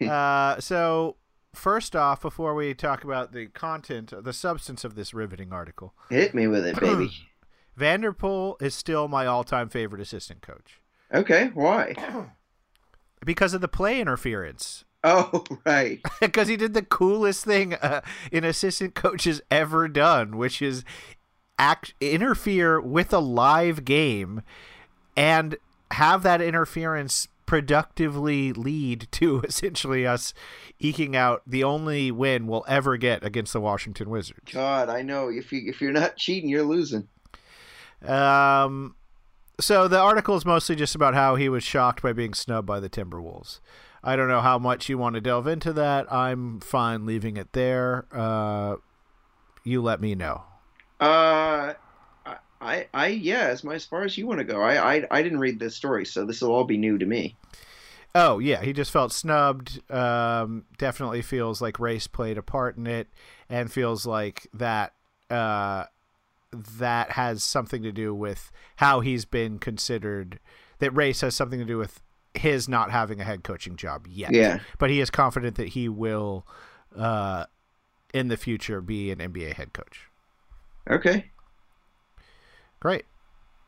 [0.02, 1.16] uh, so
[1.54, 6.34] first off, before we talk about the content, the substance of this riveting article, hit
[6.34, 7.10] me with it, baby.
[7.78, 10.80] Vanterpool is still my all-time favorite assistant coach
[11.12, 11.94] Okay, why?
[13.24, 14.84] because of the play interference.
[15.04, 16.00] Oh, right.
[16.20, 18.00] Because he did the coolest thing uh,
[18.32, 20.84] an assistant coach has ever done, which is
[21.58, 24.42] act interfere with a live game
[25.16, 25.56] and
[25.92, 30.34] have that interference productively lead to essentially us
[30.78, 34.52] eking out the only win we'll ever get against the Washington Wizards.
[34.52, 35.28] God, I know.
[35.28, 37.08] If you if you're not cheating, you're losing.
[38.04, 38.94] Um,
[39.58, 42.80] so the article is mostly just about how he was shocked by being snubbed by
[42.80, 43.60] the Timberwolves.
[44.04, 46.12] I don't know how much you want to delve into that.
[46.12, 48.06] I'm fine leaving it there.
[48.12, 48.76] Uh,
[49.64, 50.44] you let me know.
[51.00, 51.74] Uh,
[52.60, 53.48] I, I, yeah.
[53.48, 55.74] As my as far as you want to go, I, I, I didn't read this
[55.74, 57.36] story, so this will all be new to me.
[58.14, 59.80] Oh yeah, he just felt snubbed.
[59.90, 63.08] Um, definitely feels like race played a part in it,
[63.50, 64.94] and feels like that
[65.28, 65.84] uh,
[66.52, 70.40] that has something to do with how he's been considered.
[70.78, 72.02] That race has something to do with
[72.34, 74.32] his not having a head coaching job yet.
[74.32, 74.60] Yeah.
[74.78, 76.46] but he is confident that he will,
[76.96, 77.46] uh,
[78.12, 80.08] in the future, be an NBA head coach.
[80.88, 81.30] Okay.
[82.80, 83.04] Great.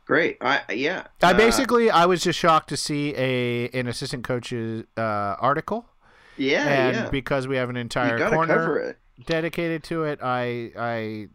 [0.07, 0.39] Great.
[0.41, 1.07] I yeah.
[1.23, 5.85] I Uh, basically I was just shocked to see a an assistant coach's uh, article,
[6.37, 7.09] yeah and yeah.
[7.11, 11.29] because we have an entire corner dedicated to it, I I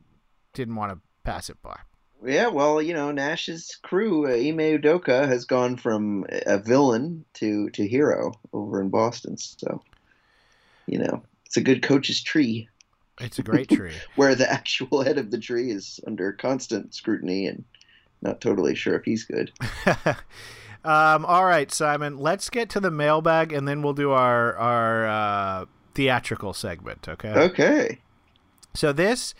[0.53, 1.77] didn't want to pass it by.
[2.25, 7.69] Yeah, well, you know, Nash's crew, uh, Ime Udoka, has gone from a villain to
[7.71, 9.37] to hero over in Boston.
[9.37, 9.83] So,
[10.87, 12.69] you know, it's a good coach's tree
[13.19, 13.93] It's a great tree.
[14.15, 17.63] where the actual head of the tree is under constant scrutiny and
[18.21, 19.51] not totally sure if he's good.
[20.83, 22.17] um, all right, Simon.
[22.17, 27.07] Let's get to the mailbag, and then we'll do our our uh, theatrical segment.
[27.07, 27.29] Okay.
[27.29, 27.99] Okay.
[28.73, 29.35] So this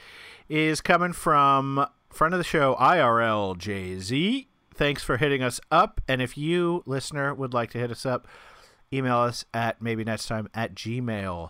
[0.50, 4.48] is coming from friend of the show IRL JZ.
[4.76, 6.02] Thanks for hitting us up.
[6.08, 8.28] And if you, listener, would like to hit us up,
[8.91, 11.50] email us at maybe nets time at gmail.com.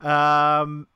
[0.00, 0.88] Um,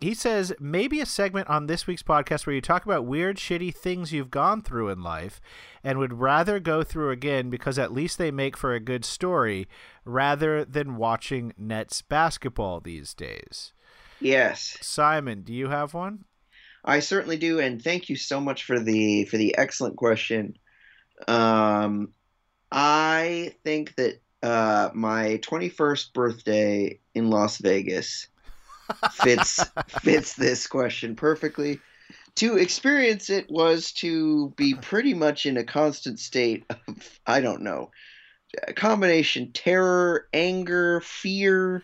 [0.00, 3.74] he says maybe a segment on this week's podcast where you talk about weird, shitty
[3.74, 5.40] things you've gone through in life
[5.82, 9.66] and would rather go through again because at least they make for a good story
[10.04, 13.72] rather than watching Nets basketball these days.
[14.20, 16.24] Yes, Simon, do you have one?
[16.84, 20.56] I certainly do, and thank you so much for the for the excellent question.
[21.26, 22.12] Um,
[22.70, 28.28] I think that uh, my 21st birthday in Las Vegas
[29.10, 31.80] fits fits this question perfectly.
[32.36, 37.62] To experience it was to be pretty much in a constant state of I don't
[37.62, 37.90] know,
[38.66, 41.82] a combination terror, anger, fear,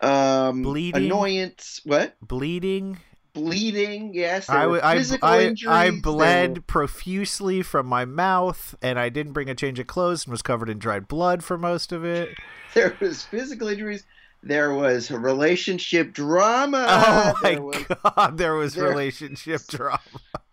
[0.00, 1.06] um, Bleeding.
[1.06, 1.80] annoyance.
[1.84, 2.16] What?
[2.20, 2.98] Bleeding.
[3.38, 4.12] Bleeding.
[4.14, 5.66] Yes, I, I, injuries.
[5.68, 9.86] I there bled were- profusely from my mouth, and I didn't bring a change of
[9.86, 12.30] clothes and was covered in dried blood for most of it.
[12.74, 14.04] There was physical injuries.
[14.42, 16.86] There was relationship drama.
[16.88, 19.98] oh my there was, god, there was there- relationship drama.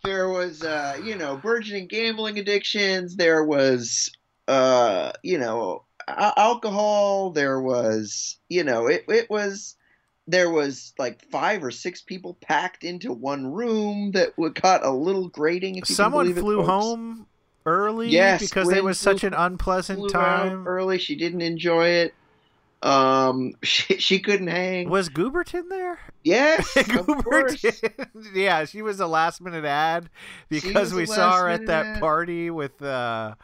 [0.02, 3.16] there was uh, you know burgeoning gambling addictions.
[3.16, 4.10] There was
[4.48, 7.30] uh, you know alcohol.
[7.30, 9.76] There was you know it it was
[10.26, 14.90] there was like five or six people packed into one room that would caught a
[14.90, 15.76] little grating.
[15.76, 16.68] If Someone it, flew folks.
[16.68, 17.26] home
[17.64, 20.66] early Yes, because it was flew- such an unpleasant Flew time.
[20.66, 20.98] early.
[20.98, 22.14] She didn't enjoy it.
[22.82, 24.88] Um, she, she couldn't hang.
[24.90, 25.98] Was Gooberton there?
[26.22, 26.72] yes.
[26.74, 28.06] Gooberton.
[28.34, 30.10] yeah, she was a last minute ad
[30.48, 32.00] because we saw her at that ad.
[32.00, 33.34] party with uh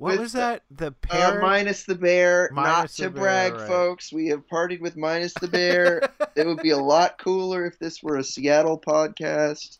[0.00, 0.62] what was that?
[0.70, 2.50] The Uh, minus the bear.
[2.52, 3.68] Not Minus to the bear, brag, right.
[3.68, 4.12] folks.
[4.12, 6.02] We have partied with minus the bear.
[6.36, 9.78] it would be a lot cooler if this were a Seattle podcast.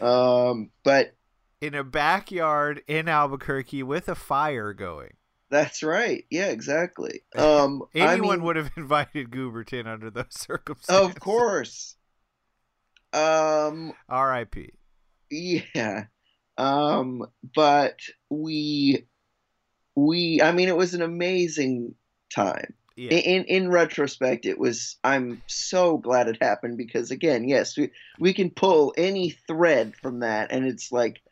[0.00, 1.14] Um, but
[1.60, 5.12] in a backyard in Albuquerque with a fire going.
[5.50, 6.24] that's right.
[6.30, 7.22] Yeah, exactly.
[7.36, 11.06] Um, I Anyone mean, would have invited Gooberton under those circumstances.
[11.16, 11.96] of course.
[13.12, 14.72] Um, R.I.P.
[15.30, 16.04] yeah.
[16.56, 17.98] Um, but
[18.30, 19.06] we,
[20.06, 20.40] we.
[20.42, 21.94] I mean, it was an amazing
[22.34, 22.74] time.
[22.96, 23.12] Yeah.
[23.12, 28.34] in in retrospect it was i'm so glad it happened because again yes we, we
[28.34, 31.22] can pull any thread from that and it's like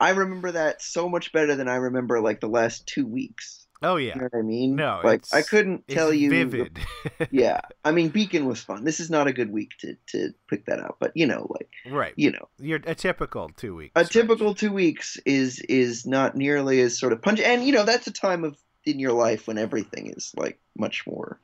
[0.00, 3.96] i remember that so much better than i remember like the last two weeks oh
[3.96, 4.14] you yeah.
[4.16, 6.78] know what i mean No, like it's- i couldn't tell you vivid.
[7.30, 10.66] yeah i mean beacon was fun this is not a good week to to pick
[10.66, 12.12] that out but you know like right.
[12.16, 13.92] you know You're a typical two weeks.
[13.94, 17.84] a typical two weeks is is not nearly as sort of punch and you know
[17.84, 21.38] that's a time of in your life when everything is like much more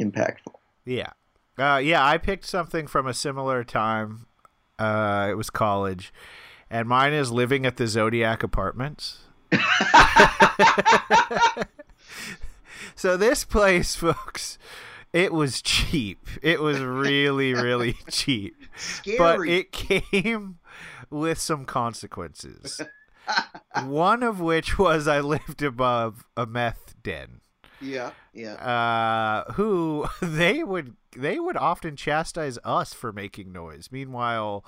[0.00, 1.10] impactful Yeah.
[1.58, 4.24] Uh, yeah, I picked something from a similar time.
[4.78, 6.10] Uh, it was college.
[6.70, 9.24] And mine is living at the Zodiac Apartments.
[12.94, 14.58] so this place, folks,
[15.12, 16.28] it was cheap.
[16.42, 18.54] It was really, really cheap.
[18.76, 20.58] scary But it came
[21.10, 22.80] with some consequences.
[23.84, 27.40] One of which was I lived above a meth den.
[27.80, 28.54] Yeah, yeah.
[28.54, 33.88] uh, who they would they would often chastise us for making noise.
[33.90, 34.64] Meanwhile,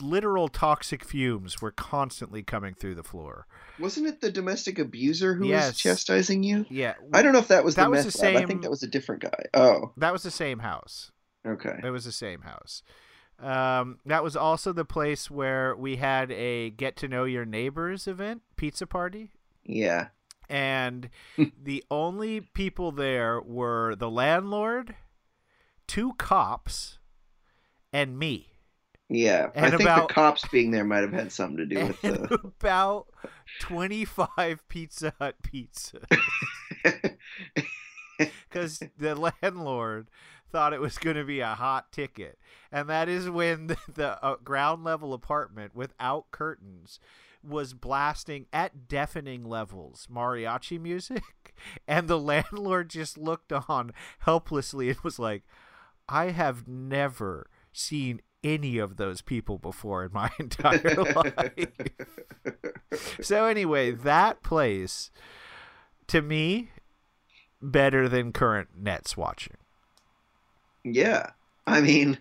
[0.00, 3.46] literal toxic fumes were constantly coming through the floor.
[3.78, 5.68] Wasn't it the domestic abuser who Yes.
[5.68, 6.66] was chastising you?
[6.68, 8.36] Yeah, I don't know if that was That the was the lab.
[8.42, 9.44] I think that was a different guy.
[9.54, 11.12] Oh, that was the same house.
[11.46, 11.78] okay.
[11.84, 12.82] It was the same house.
[13.38, 18.06] Um, that was also the place where we had a get to know your neighbors
[18.08, 19.30] event, pizza party.
[19.64, 20.08] Yeah.
[20.48, 21.10] and
[21.62, 24.94] the only people there were the landlord,
[25.86, 26.98] two cops,
[27.92, 28.55] and me.
[29.08, 29.50] Yeah.
[29.54, 32.34] I think about- the cops being there might have had something to do with the.
[32.60, 33.06] about
[33.60, 36.04] 25 Pizza Hut pizzas.
[38.18, 40.08] Because the landlord
[40.50, 42.38] thought it was going to be a hot ticket.
[42.72, 46.98] And that is when the, the uh, ground level apartment without curtains
[47.46, 51.22] was blasting at deafening levels mariachi music.
[51.88, 55.42] And the landlord just looked on helplessly and was like,
[56.06, 61.68] I have never seen any of those people before in my entire life.
[63.20, 65.10] so, anyway, that place,
[66.06, 66.70] to me,
[67.60, 69.56] better than current Nets watching.
[70.84, 71.30] yeah.
[71.68, 72.18] I mean,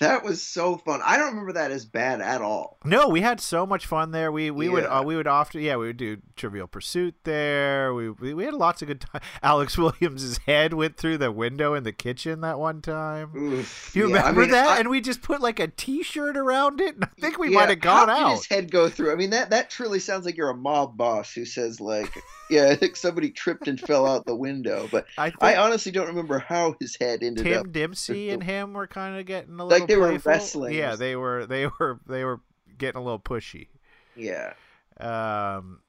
[0.00, 1.00] that was so fun.
[1.04, 2.78] I don't remember that as bad at all.
[2.84, 4.30] No, we had so much fun there.
[4.32, 7.94] We we would uh, we would often yeah we would do Trivial Pursuit there.
[7.94, 9.22] We we, we had lots of good time.
[9.42, 13.30] Alex Williams's head went through the window in the kitchen that one time.
[13.36, 13.90] Oof.
[13.92, 14.68] Do you Yeah, I remember mean, that?
[14.68, 17.60] I- and we just put like a T-shirt around it, and I think we Yeah,
[17.60, 18.36] might have gone how did out.
[18.36, 19.12] his head go through?
[19.12, 22.12] I mean, that that truly sounds like you're a mob boss who says like,
[22.50, 26.08] "Yeah, I think somebody tripped and fell out the window." But I I honestly don't
[26.08, 27.72] remember how his head ended Tim up.
[27.72, 30.32] Dempsey the- and him were kind of getting a Like little they were playful.
[30.32, 30.74] wrestling.
[30.74, 31.46] Yeah, they were.
[31.46, 32.00] They were.
[32.06, 32.40] They were
[32.76, 33.68] getting a little pushy.
[34.16, 34.54] Yeah.
[34.98, 35.80] Um.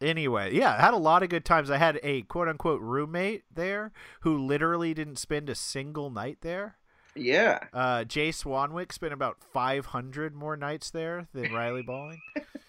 [0.00, 1.70] Anyway, yeah, I had a lot of good times.
[1.70, 6.76] I had a quote unquote roommate there who literally didn't spend a single night there.
[7.16, 7.58] Yeah.
[7.72, 12.20] Uh, Jay Swanwick spent about 500 more nights there than Riley Balling.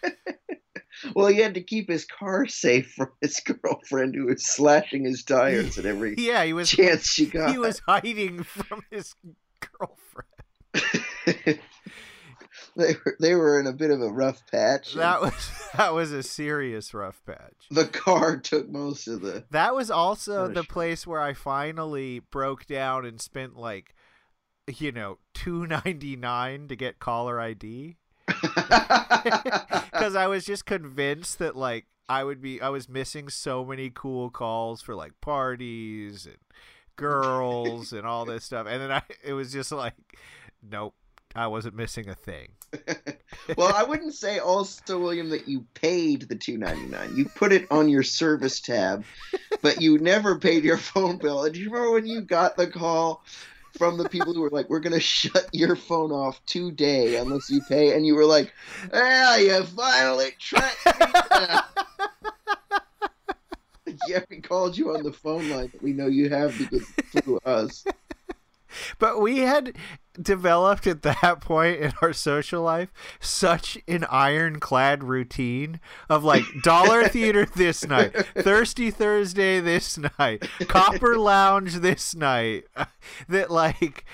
[1.15, 5.23] Well, he had to keep his car safe from his girlfriend who was slashing his
[5.23, 7.51] tires at every yeah, he was chance she got.
[7.51, 9.13] he was hiding from his
[9.61, 10.27] girlfriend.
[12.75, 14.93] they were they were in a bit of a rough patch.
[14.93, 17.67] That was that was a serious rough patch.
[17.71, 19.43] the car took most of the.
[19.51, 23.95] That was also the place where I finally broke down and spent like
[24.77, 27.97] you know, two ninety nine to get caller ID
[28.27, 33.89] because I was just convinced that like I would be I was missing so many
[33.89, 36.37] cool calls for like parties and
[36.95, 39.95] girls and all this stuff, and then I it was just like,
[40.61, 40.93] nope,
[41.35, 42.49] I wasn't missing a thing.
[43.57, 47.15] well, I wouldn't say also, William, that you paid the two ninety nine.
[47.15, 49.03] You put it on your service tab,
[49.61, 51.43] but you never paid your phone bill.
[51.43, 53.23] And do you remember when you got the call
[53.77, 57.61] from the people who were like, "We're gonna shut your phone off today unless you
[57.61, 58.53] pay," and you were like,
[58.93, 61.63] "Ah, you finally tracked me down."
[64.07, 66.85] yeah, we called you on the phone line that we know you have because
[67.23, 67.83] through us.
[68.99, 69.75] But we had
[70.21, 77.07] developed at that point in our social life such an ironclad routine of like dollar
[77.09, 82.65] theater this night, thirsty Thursday this night, copper lounge this night
[83.29, 84.05] that like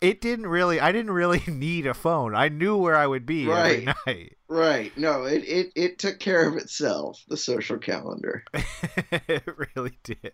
[0.00, 2.34] it didn't really I didn't really need a phone.
[2.34, 3.88] I knew where I would be Right.
[3.88, 4.36] every night.
[4.48, 4.96] Right.
[4.96, 8.44] No, it, it, it took care of itself, the social calendar.
[9.10, 9.44] it
[9.76, 10.32] really did.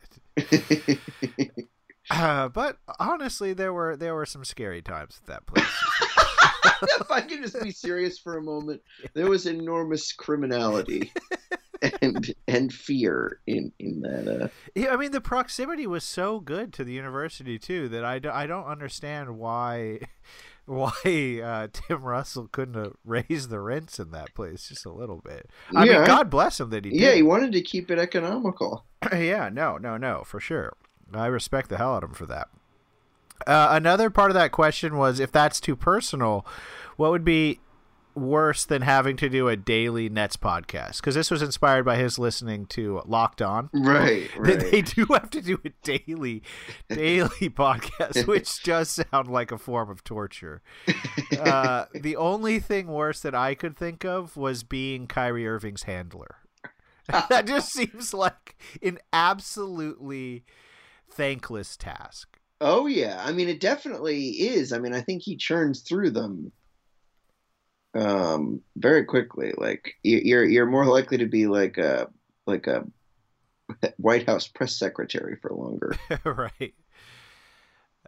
[2.10, 5.66] Uh, but honestly, there were there were some scary times at that place.
[7.00, 8.82] if I can just be serious for a moment,
[9.14, 11.12] there was enormous criminality
[12.02, 14.28] and and fear in in that.
[14.44, 18.18] Uh, Yeah, I mean the proximity was so good to the university too that I,
[18.18, 20.00] do, I don't understand why
[20.66, 25.20] why uh, Tim Russell couldn't have raised the rents in that place just a little
[25.24, 25.48] bit.
[25.74, 25.98] I Yeah.
[25.98, 27.16] mean, God bless him that he yeah, did.
[27.16, 28.84] he wanted to keep it economical.
[29.12, 30.74] yeah, no, no, no, for sure.
[31.12, 32.48] I respect the hell out of him for that.
[33.46, 36.46] Uh, another part of that question was if that's too personal,
[36.96, 37.60] what would be
[38.14, 40.98] worse than having to do a daily Nets podcast?
[40.98, 43.70] Because this was inspired by his listening to Locked On.
[43.72, 44.30] Right.
[44.40, 46.42] They- They do have to do a daily,
[46.88, 50.62] daily podcast, which does sound like a form of torture.
[51.38, 56.36] Uh, the only thing worse that I could think of was being Kyrie Irving's handler.
[57.08, 60.44] that just seems like an absolutely
[61.14, 62.38] thankless task.
[62.60, 64.72] Oh yeah, I mean it definitely is.
[64.72, 66.52] I mean I think he churns through them
[67.94, 69.52] um very quickly.
[69.56, 72.08] Like you- you're you're more likely to be like a
[72.46, 72.84] like a
[73.96, 75.96] White House press secretary for longer.
[76.24, 76.74] right.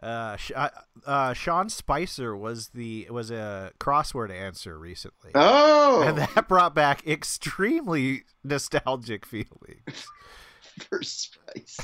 [0.01, 0.69] Uh, uh,
[1.07, 5.31] uh, Sean Spicer was the was a crossword answer recently.
[5.33, 10.05] Oh, and that brought back extremely nostalgic feelings.
[10.87, 11.79] for Spice.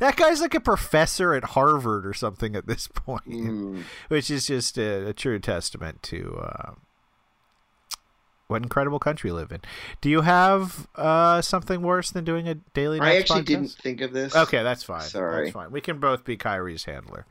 [0.00, 3.82] That guy's like a professor at Harvard or something at this point, Mm.
[4.08, 6.72] which is just a, a true testament to uh,
[8.46, 9.60] what incredible country we live in.
[10.00, 13.00] Do you have uh, something worse than doing a daily?
[13.00, 13.46] I actually podcast?
[13.46, 14.36] didn't think of this.
[14.36, 15.00] Okay, that's fine.
[15.02, 15.44] Sorry.
[15.44, 15.70] that's fine.
[15.70, 17.26] We can both be Kyrie's handler.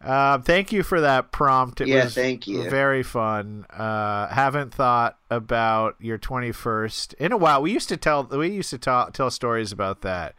[0.00, 1.80] Um, thank you for that prompt.
[1.80, 2.68] It Yeah, was thank you.
[2.68, 3.64] very fun.
[3.70, 7.62] Uh, haven't thought about your twenty first in a while.
[7.62, 10.34] We used to tell we used to ta- tell stories about that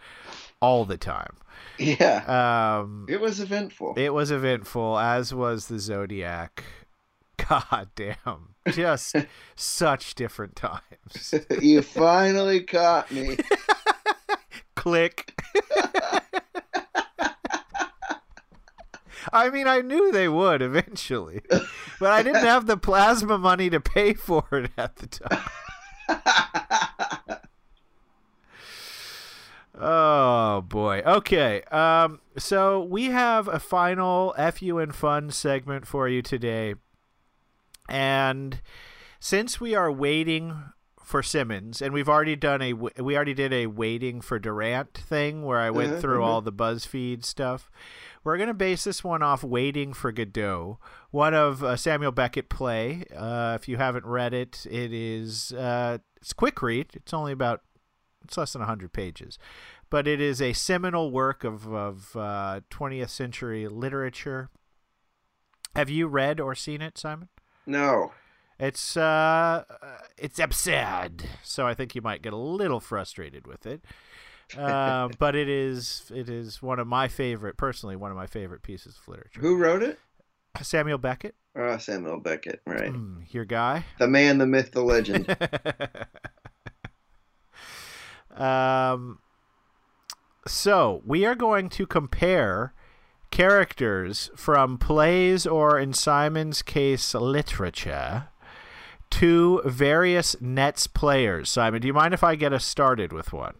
[0.61, 1.35] all the time.
[1.77, 3.93] Yeah, Um, it was eventful.
[3.97, 6.63] it was eventful, as was the Zodiac.
[7.49, 9.15] God damn, just
[9.55, 11.33] such different times.
[11.61, 13.37] you finally caught me.
[14.75, 15.33] Click.
[19.33, 21.41] I mean, I knew they would eventually,
[21.99, 25.43] but I didn't have the plasma money to pay for it at the time.
[29.79, 31.01] Oh boy.
[31.05, 31.61] Okay.
[31.63, 32.19] Um.
[32.37, 36.75] So we have a final fu and fun segment for you today,
[37.89, 38.61] and
[39.19, 40.53] since we are waiting
[41.03, 45.43] for Simmons, and we've already done a we already did a waiting for Durant thing
[45.43, 46.31] where I went Uh-huh, through uh-huh.
[46.31, 47.69] all the BuzzFeed stuff.
[48.23, 50.79] We're gonna base this one off waiting for Godot,
[51.11, 53.03] one of uh, Samuel Beckett play.
[53.15, 56.87] Uh, if you haven't read it, it is uh, it's quick read.
[56.93, 57.61] It's only about
[58.25, 59.37] it's less than 100 pages
[59.89, 64.49] but it is a seminal work of, of uh, 20th century literature
[65.75, 67.29] have you read or seen it simon
[67.65, 68.11] no.
[68.59, 73.65] it's uh, uh, it's absurd so i think you might get a little frustrated with
[73.65, 73.83] it
[74.57, 78.61] uh, but it is it is one of my favorite personally one of my favorite
[78.63, 79.99] pieces of literature Who wrote it?
[80.61, 82.59] samuel beckett Oh, Samuel Beckett.
[82.65, 82.91] Right.
[82.91, 85.25] mm, your guy The man, the myth, the legend.
[88.35, 89.19] um,
[90.47, 92.73] so we are going to compare
[93.31, 98.27] characters from plays or, in Simon's case, literature
[99.11, 101.49] to various Nets players.
[101.49, 103.55] Simon, do you mind if I get us started with one?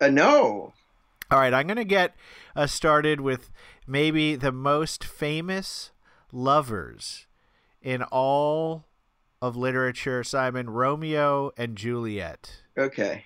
[0.00, 0.72] uh, no.
[1.30, 2.14] All right, I'm going to get
[2.54, 3.50] us started with
[3.86, 5.92] maybe the most famous
[6.30, 7.26] lovers
[7.80, 8.84] in all
[9.40, 12.62] of literature, Simon, Romeo and Juliet.
[12.76, 13.24] Okay.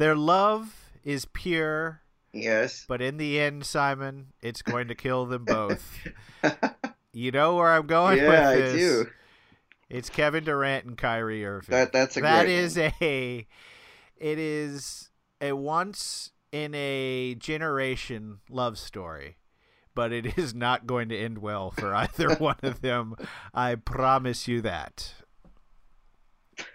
[0.00, 2.00] Their love is pure,
[2.32, 2.86] Yes.
[2.88, 5.98] but in the end, Simon, it's going to kill them both.
[7.12, 8.74] you know where I'm going yeah, I with this.
[8.80, 9.06] do.
[9.90, 11.70] It's Kevin Durant and Kyrie Irving.
[11.72, 12.94] That that's a That great is a
[14.16, 15.10] it is
[15.42, 19.36] a once in a generation love story
[19.94, 23.14] but it is not going to end well for either one of them
[23.54, 25.12] i promise you that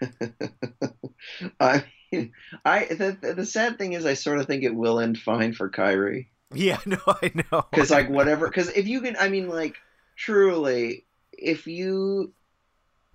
[1.60, 1.84] I
[2.64, 5.68] I the, the sad thing is I sort of think it will end fine for
[5.68, 6.28] Kyrie.
[6.54, 7.64] Yeah no i know.
[7.70, 9.76] Because like whatever because if you can I mean like
[10.16, 12.32] truly if you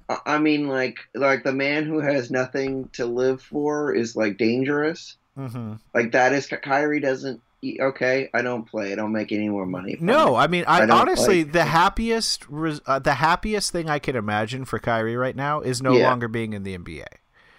[0.10, 5.18] I- mean like like the man who has nothing to live for is like dangerous.
[5.38, 5.76] Mm-hmm.
[5.96, 7.40] like that is Kyrie doesn't
[7.80, 10.90] okay I don't play I don't make any more money no i mean i, I
[10.90, 12.48] honestly like- the happiest
[12.86, 16.10] uh, the happiest thing i can imagine for kyrie right now is no Yeah.
[16.10, 17.06] longer being in the nba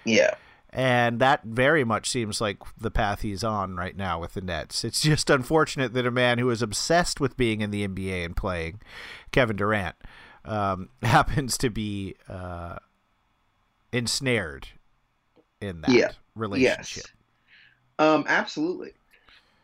[0.04, 0.34] yeah
[0.74, 4.84] And that very much seems like the path he's on right now with the Nets.
[4.84, 8.34] It's just unfortunate that a man who is obsessed with being in the NBA and
[8.34, 8.80] playing,
[9.32, 9.96] Kevin Durant,
[10.46, 12.76] um, happens to be uh,
[13.92, 14.68] ensnared
[15.60, 16.10] in that Yeah.
[16.34, 17.04] relationship.
[17.04, 17.12] Yes.
[17.98, 18.92] Um, absolutely.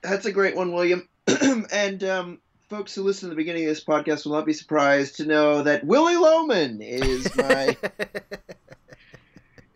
[0.02, 1.08] That's a great one, William.
[1.72, 2.38] and um,
[2.68, 5.62] folks who listen to the beginning of this podcast will not be surprised to know
[5.62, 7.76] that Willy Loman is my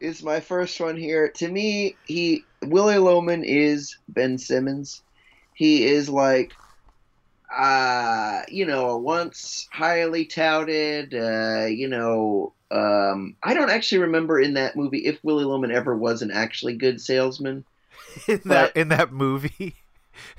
[0.02, 1.28] is my first one here.
[1.36, 5.02] To me, he Willy Loman is Ben Simmons.
[5.54, 6.52] He is like
[7.54, 14.40] uh, you know, a once highly touted, uh, you know, um, I don't actually remember
[14.40, 17.64] in that movie if Willy Loman ever was an actually good salesman.
[18.28, 19.76] in that in that movie.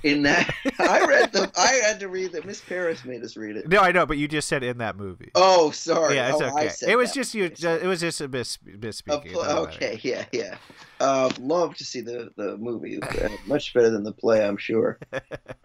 [0.04, 2.46] In that, I read the, I had to read that.
[2.46, 3.68] Miss Paris made us read it.
[3.68, 5.32] No, I know, but you just said in that movie.
[5.36, 6.16] Oh, sorry.
[6.16, 6.70] yeah, it's oh, I okay.
[6.70, 7.46] said It was just you.
[7.46, 9.34] It was just a mis A misspeaking.
[9.34, 9.50] matter.
[9.60, 10.58] okay, yeah, yeah.
[11.00, 13.02] Uh, love to see the the movie.
[13.02, 15.00] Uh, much better than the play, I'm sure.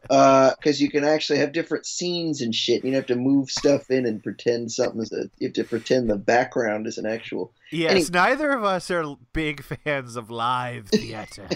[0.09, 2.83] Because you can actually have different scenes and shit.
[2.83, 5.29] You have to move stuff in and pretend something's a.
[5.39, 7.53] You have to pretend the background is an actual.
[7.71, 11.47] Yes, Any- neither of us are big fans of live theater.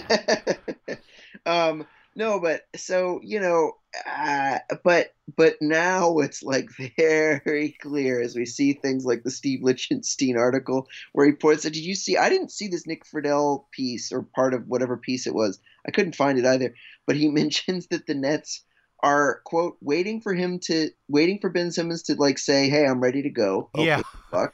[1.47, 3.73] um, no, but so you know,
[4.07, 9.63] uh, but but now it's like very clear as we see things like the Steve
[9.63, 12.17] Lichtenstein article where he points out, "Did you see?
[12.17, 15.59] I didn't see this Nick Friedell piece or part of whatever piece it was.
[15.87, 16.75] I couldn't find it either.
[17.05, 18.63] But he mentions that the Nets."
[19.05, 23.01] Are quote waiting for him to waiting for Ben Simmons to like say, "Hey, I'm
[23.01, 24.01] ready to go." Okay, yeah.
[24.31, 24.53] fuck.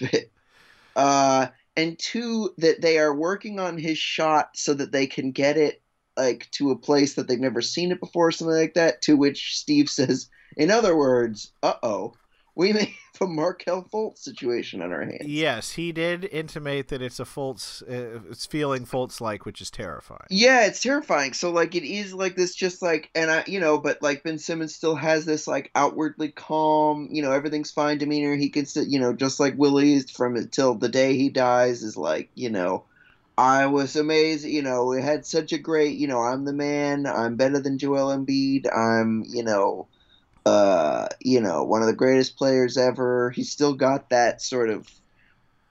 [0.96, 5.56] Uh, and two, that they are working on his shot so that they can get
[5.56, 5.82] it
[6.16, 9.02] like to a place that they've never seen it before, something like that.
[9.02, 12.14] To which Steve says, in other words, "Uh oh,
[12.54, 12.84] we may
[13.18, 17.24] have a Markelle Fultz situation on our hands." Yes, he did intimate that it's a
[17.24, 17.82] Fultz.
[17.82, 20.26] Uh, it's feeling Fultz like, which is terrifying.
[20.30, 21.32] Yeah, it's terrifying.
[21.32, 24.38] So like it is like this just like and I you know, but like Ben
[24.38, 28.36] Simmons still has this like outwardly calm, you know, everything's fine demeanor.
[28.36, 31.82] He can sit, you know, just like Willy is from until the day he dies
[31.82, 32.84] is like, you know,
[33.36, 37.06] I was amazed, you know, it had such a great, you know, I'm the man,
[37.06, 39.88] I'm better than Joel Embiid, I'm, you know,
[40.46, 43.30] uh, you know, one of the greatest players ever.
[43.30, 44.88] He's still got that sort of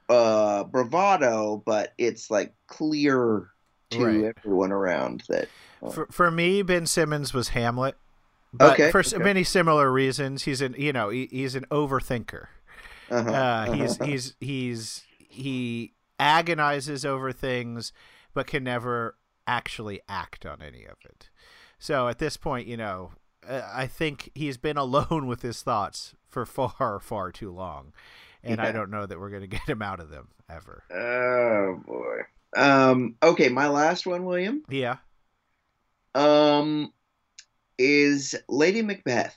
[0.10, 3.50] uh bravado, but it's like clear
[3.92, 4.34] to Right.
[4.38, 5.50] everyone around that
[5.94, 7.96] For for me, Ben Simmons was Hamlet.
[8.54, 9.18] But Okay, for okay.
[9.18, 12.48] many similar reasons, he's an you know he, he's an overthinker.
[13.10, 14.06] uh-huh, Uh, he's uh-huh.
[14.10, 17.92] he's he's he agonizes over things,
[18.34, 19.16] but can never
[19.48, 21.30] actually act on any of it.
[21.80, 23.12] So at this point, you know,
[23.48, 27.94] uh, I think he's been alone with his thoughts for far far too long,
[28.44, 30.84] and I don't know that we're gonna get him out of them ever.
[30.94, 32.22] Oh boy.
[32.56, 34.98] Um okay, my last one, William, Yeah.
[36.16, 36.94] um
[37.78, 39.36] is Lady Macbeth.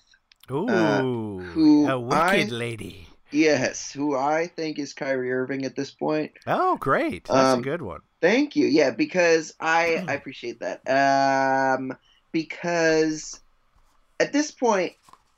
[0.51, 1.03] Ooh, Uh,
[1.43, 3.09] who a wicked I- lady.
[3.31, 6.33] Yes, who I think is Kyrie Irving at this point.
[6.47, 7.25] Oh, great!
[7.25, 8.01] That's Um, a good one.
[8.21, 8.67] Thank you.
[8.67, 10.81] Yeah, because I I appreciate that.
[10.89, 11.97] Um,
[12.33, 13.41] because
[14.21, 14.95] at this point,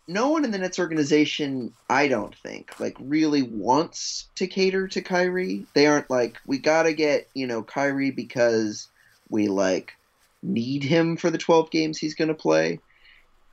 [0.06, 5.02] no one in the Nets organization, I don't think, like really wants to cater to
[5.02, 5.66] Kyrie.
[5.74, 8.88] They aren't like we gotta get you know Kyrie because
[9.30, 9.94] we like
[10.42, 12.80] need him for the twelve games he's gonna play,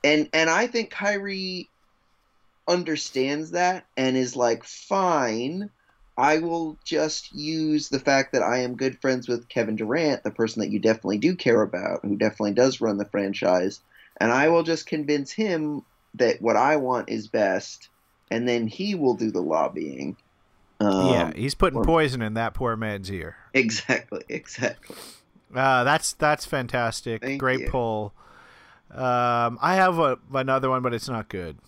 [0.04, 1.68] and and I think Kyrie
[2.68, 5.70] understands that and is like fine
[6.18, 10.30] I will just use the fact that I am good friends with Kevin Durant, the
[10.30, 13.80] person that you definitely do care about, who definitely does run the franchise,
[14.18, 15.82] and I will just convince him
[16.14, 17.90] that what I want is best,
[18.30, 20.16] and then he will do the lobbying.
[20.80, 23.36] Um, yeah, he's putting or- poison in that poor man's ear.
[23.52, 24.96] exactly, exactly.
[25.54, 27.22] Uh, that's that's fantastic.
[27.22, 27.70] Thank Great you.
[27.70, 28.14] pull.
[28.90, 31.58] Um, I have a, another one, but it's not good.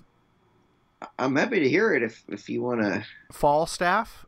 [1.18, 3.04] I'm happy to hear it if if you want to.
[3.32, 4.26] Falstaff.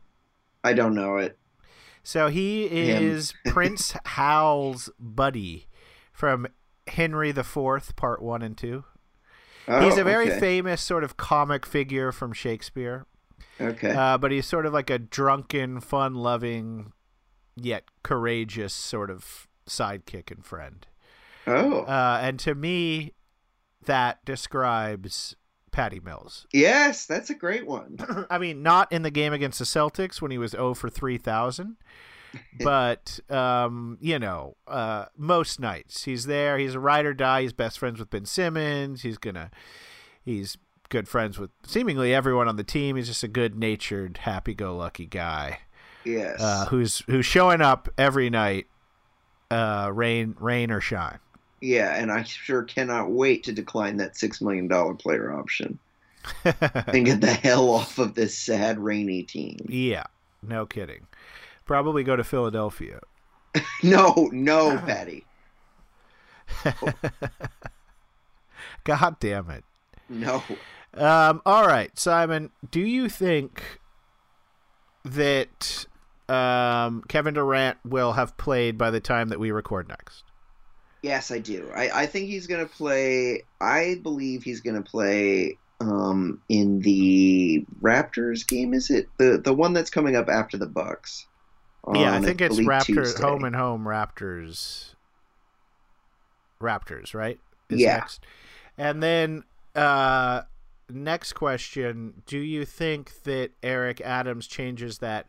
[0.63, 1.37] I don't know it.
[2.03, 5.67] So he is Prince Hal's buddy
[6.13, 6.47] from
[6.87, 8.85] Henry the Fourth, Part One and Two.
[9.67, 10.39] Oh, he's a very okay.
[10.39, 13.05] famous sort of comic figure from Shakespeare,
[13.59, 13.91] Okay.
[13.91, 16.91] uh, but he's sort of like a drunken, fun-loving,
[17.55, 20.87] yet courageous sort of sidekick and friend.
[21.45, 23.13] oh, Uh, and to me,
[23.85, 25.35] that describes
[25.71, 26.47] Patty Mills.
[26.53, 27.97] yes, that's a great one.
[28.29, 31.77] I mean, not in the game against the Celtics when he was 0 for 3,000,
[32.63, 36.57] but, um, you know, uh, most nights he's there.
[36.57, 37.41] He's a ride or die.
[37.43, 39.01] He's best friends with Ben Simmons.
[39.01, 39.51] He's going to,
[40.23, 40.57] he's
[40.89, 42.95] good friends with seemingly everyone on the team.
[42.95, 45.59] He's just a good natured, happy go lucky guy
[46.03, 46.39] Yes.
[46.41, 48.67] uh, who's, who's showing up every night,
[49.49, 51.19] uh, rain, rain or shine.
[51.61, 55.79] Yeah, and I sure cannot wait to decline that six million dollar player option
[56.43, 59.57] and get the hell off of this sad rainy team.
[59.69, 60.03] yeah,
[60.43, 61.07] no kidding.
[61.65, 62.99] Probably go to Philadelphia.
[63.83, 65.25] No, no, Patty.
[68.83, 69.63] God damn it.
[70.09, 70.43] No.
[70.93, 73.79] Um, all right, Simon, do you think
[75.03, 75.85] that
[76.29, 80.23] um, Kevin Durant will have played by the time that we record next?
[81.01, 81.71] Yes, I do.
[81.75, 83.43] I, I think he's going to play.
[83.59, 88.73] I believe he's going to play um, in the Raptors game.
[88.73, 91.25] Is it the the one that's coming up after the Bucks?
[91.93, 94.93] yeah, I think it's Raptors home and home Raptors.
[96.61, 97.39] Raptors, right?
[97.69, 97.97] Is Yeah.
[97.97, 98.23] Next.
[98.77, 99.43] And then
[99.75, 100.43] uh,
[100.87, 105.27] next question: Do you think that Eric Adams changes that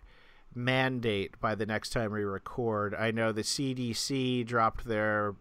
[0.55, 2.95] mandate by the next time we record?
[2.95, 5.35] I know the CDC dropped their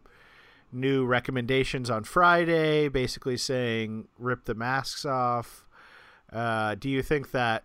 [0.71, 5.65] new recommendations on Friday, basically saying rip the masks off.
[6.31, 7.63] Uh, do you think that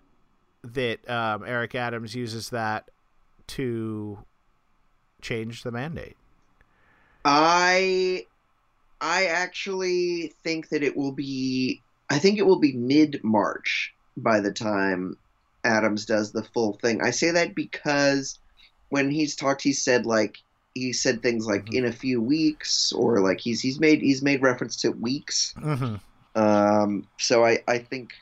[0.63, 2.91] that um, Eric Adams uses that
[3.49, 4.19] to
[5.21, 6.17] change the mandate?
[7.25, 8.27] I
[9.01, 14.41] I actually think that it will be I think it will be mid March by
[14.41, 15.17] the time
[15.65, 17.01] Adams does the full thing.
[17.03, 18.39] I say that because
[18.89, 20.39] when he's talked he said like
[20.77, 21.75] he said things like Mhm.
[21.75, 25.55] in a few weeks or like he's he's made he's made reference to weeks.
[25.59, 25.97] Mm-hmm.
[26.41, 28.13] Um so I I think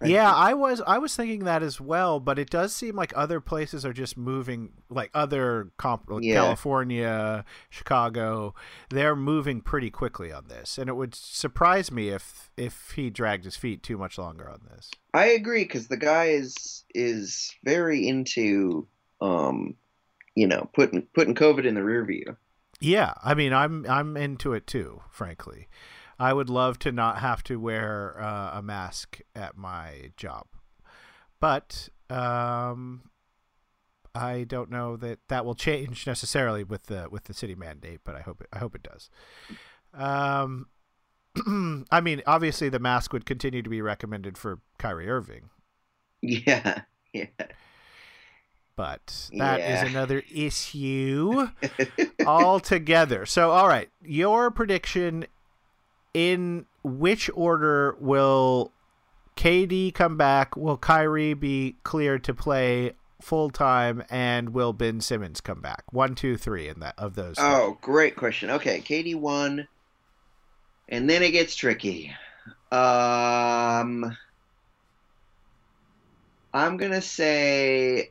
[0.00, 2.96] I Yeah, think- I was I was thinking that as well, but it does seem
[2.96, 6.34] like other places are just moving, like other comp- like Yeah.
[6.42, 8.54] California, Chicago,
[8.90, 13.44] they're moving pretty quickly on this, and it would surprise me if if he dragged
[13.44, 14.90] his feet too much longer on this.
[15.14, 18.88] I agree because the guy is is very into
[19.20, 19.76] um
[20.34, 22.36] you know putting putting COVID in the rear view.
[22.80, 25.02] Yeah, I mean, I'm I'm into it too.
[25.10, 25.68] Frankly,
[26.18, 30.46] I would love to not have to wear uh, a mask at my job,
[31.40, 33.10] but um,
[34.14, 38.00] I don't know that that will change necessarily with the with the city mandate.
[38.04, 39.10] But I hope it, I hope it does.
[39.92, 40.66] Um,
[41.90, 45.50] I mean, obviously, the mask would continue to be recommended for Kyrie Irving,
[46.24, 46.82] Yeah,
[47.12, 47.26] yeah.
[48.76, 49.86] But that is Yeah.
[49.86, 51.48] another issue.
[52.26, 53.26] altogether.
[53.26, 55.26] So, all right, your prediction
[56.12, 58.72] in which order will
[59.36, 60.56] KD come back?
[60.56, 64.02] Will Kyrie be cleared to play full time?
[64.10, 65.84] And will Ben Simmons come back?
[65.92, 67.36] One, two, three, in that of those.
[67.36, 67.46] three.
[67.46, 68.50] Oh, great question.
[68.50, 69.66] Okay, KD won,
[70.88, 72.14] and then it gets tricky.
[72.72, 74.16] Um,
[76.52, 78.10] I'm gonna say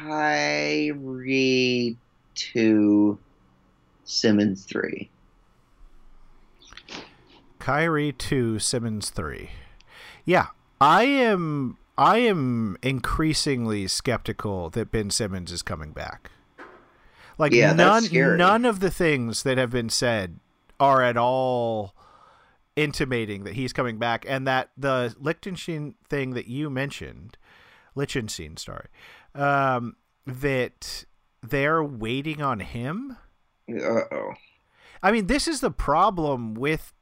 [0.00, 1.96] Kyrie
[2.34, 3.18] two,
[4.04, 5.10] Simmons three.
[7.58, 9.50] Kyrie two, Simmons three.
[10.24, 10.46] Yeah,
[10.80, 11.76] I am.
[11.98, 16.30] I am increasingly skeptical that Ben Simmons is coming back.
[17.36, 18.04] Like Yeah, none,
[18.38, 20.38] none of the things that have been said
[20.78, 21.94] are at all
[22.74, 27.36] intimating that he's coming back, and that the Lichtenstein thing that you mentioned,
[27.94, 28.86] Lichtenstein, sorry,
[29.34, 31.04] um, that
[31.42, 33.16] they're waiting on him.
[33.68, 34.32] Uh oh.
[35.02, 36.92] I mean, this is the problem with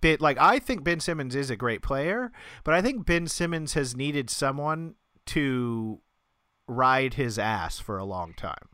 [0.00, 2.32] bit like I think Ben Simmons is a great player,
[2.64, 4.94] but I think Ben Simmons has needed someone
[5.26, 6.00] to
[6.68, 8.68] ride his ass for a long time.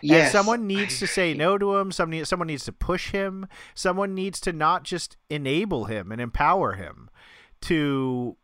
[0.00, 0.32] And Yes.
[0.32, 1.92] someone needs to say no to him.
[1.92, 3.46] Someone someone needs to push him.
[3.74, 7.10] Someone needs to not just enable him and empower him
[7.62, 8.36] to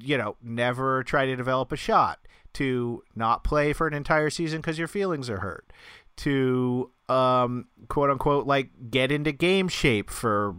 [0.00, 2.20] you know never try to develop a shot
[2.54, 5.72] to not play for an entire season because your feelings are hurt
[6.16, 10.54] to um quote unquote like get into game shape for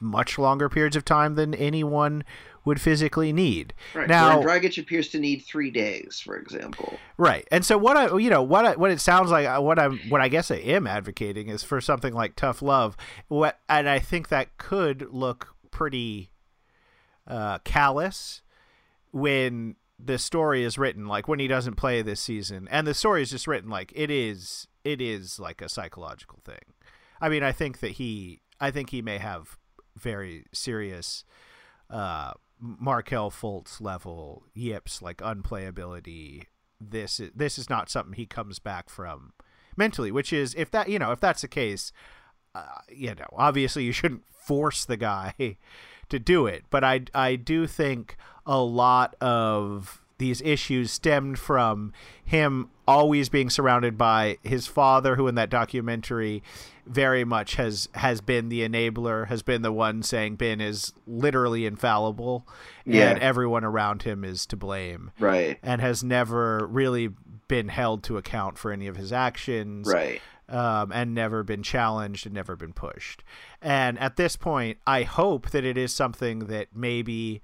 [0.00, 2.22] much longer periods of time than anyone
[2.64, 3.72] would physically need.
[3.94, 4.08] Right.
[4.08, 6.98] Now, Where Dragic appears to need three days, for example.
[7.16, 7.46] Right.
[7.52, 9.98] And so what I you know what I, what it sounds like uh, what I'm
[10.08, 12.96] what I guess I am advocating is for something like tough love.
[13.28, 16.30] What and I think that could look pretty
[17.26, 18.42] uh, callous
[19.12, 23.22] when the story is written like when he doesn't play this season and the story
[23.22, 26.74] is just written like it is it is like a psychological thing.
[27.20, 29.58] I mean, I think that he I think he may have
[29.96, 31.24] very serious
[31.90, 36.44] uh Markelle Fultz level yips like unplayability.
[36.80, 39.32] This is this is not something he comes back from
[39.76, 40.12] mentally.
[40.12, 41.92] Which is if that you know if that's the case,
[42.54, 45.56] uh, you know obviously you shouldn't force the guy
[46.08, 46.64] to do it.
[46.70, 48.16] But I I do think
[48.46, 51.92] a lot of these issues stemmed from
[52.24, 56.42] him always being surrounded by his father, who in that documentary
[56.86, 61.66] very much has has been the enabler, has been the one saying Ben is literally
[61.66, 62.46] infallible,
[62.86, 63.10] Yeah.
[63.10, 65.58] and everyone around him is to blame, Right.
[65.62, 67.10] and has never really
[67.48, 70.22] been held to account for any of his actions Right.
[70.48, 73.22] um, and never been challenged and never been pushed.
[73.60, 77.42] And at this point, I hope that it is something that maybe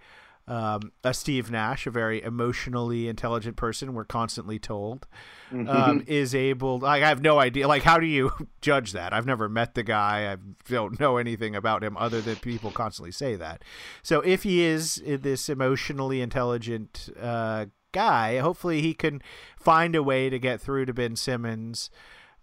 [0.48, 5.06] um, a Steve Nash, a very emotionally intelligent person, we're constantly told,
[5.52, 5.68] Mm-hmm.
[5.68, 6.78] um, is able.
[6.78, 7.68] Like, I have no idea.
[7.68, 8.30] Like, how do you
[8.62, 9.12] judge that?
[9.12, 10.32] I've never met the guy.
[10.32, 10.36] I
[10.66, 13.62] don't know anything about him other than people constantly say that.
[14.02, 19.20] So if he is this emotionally intelligent uh, guy, hopefully he can
[19.60, 21.90] find a way to get through to Ben Simmons.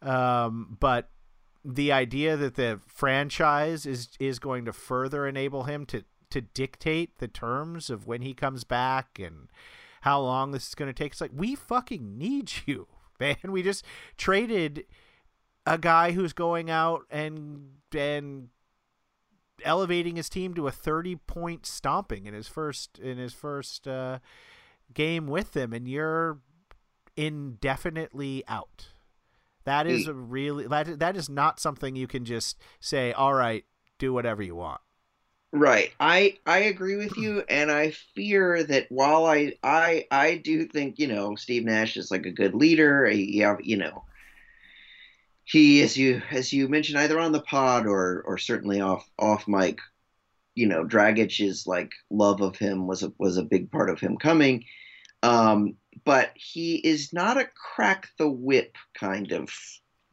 [0.04, 1.10] Um, but
[1.66, 7.18] the idea that the franchise is is going to further enable him to to dictate
[7.20, 9.50] the terms of when he comes back and
[10.02, 11.12] how long this is going to take.
[11.14, 12.88] It's like we fucking need you,
[13.20, 13.38] man.
[13.48, 13.86] We just
[14.18, 14.86] traded
[15.66, 18.50] a guy who's going out and and
[19.66, 24.20] elevating his team to a 30 point stomping in his first in his first uh,
[24.94, 26.40] game with them and you're
[27.18, 28.88] indefinitely out.
[29.66, 33.66] That is a really that that is not something you can just say, "All right,
[34.00, 34.82] do whatever you want."
[35.52, 35.92] Right.
[36.00, 41.00] I I agree with you, and I fear that while I I I do think
[41.00, 43.08] you know Steve Nash is like a good leader.
[43.08, 44.04] He, yeah, you know,
[45.44, 49.48] he as you as you mentioned either on the pod or or certainly off off
[49.48, 49.80] mic,
[50.54, 54.18] you know, Dragic's like love of him was a was a big part of him
[54.18, 54.66] coming.
[55.24, 59.52] Um, but he is not a crack the whip kind of.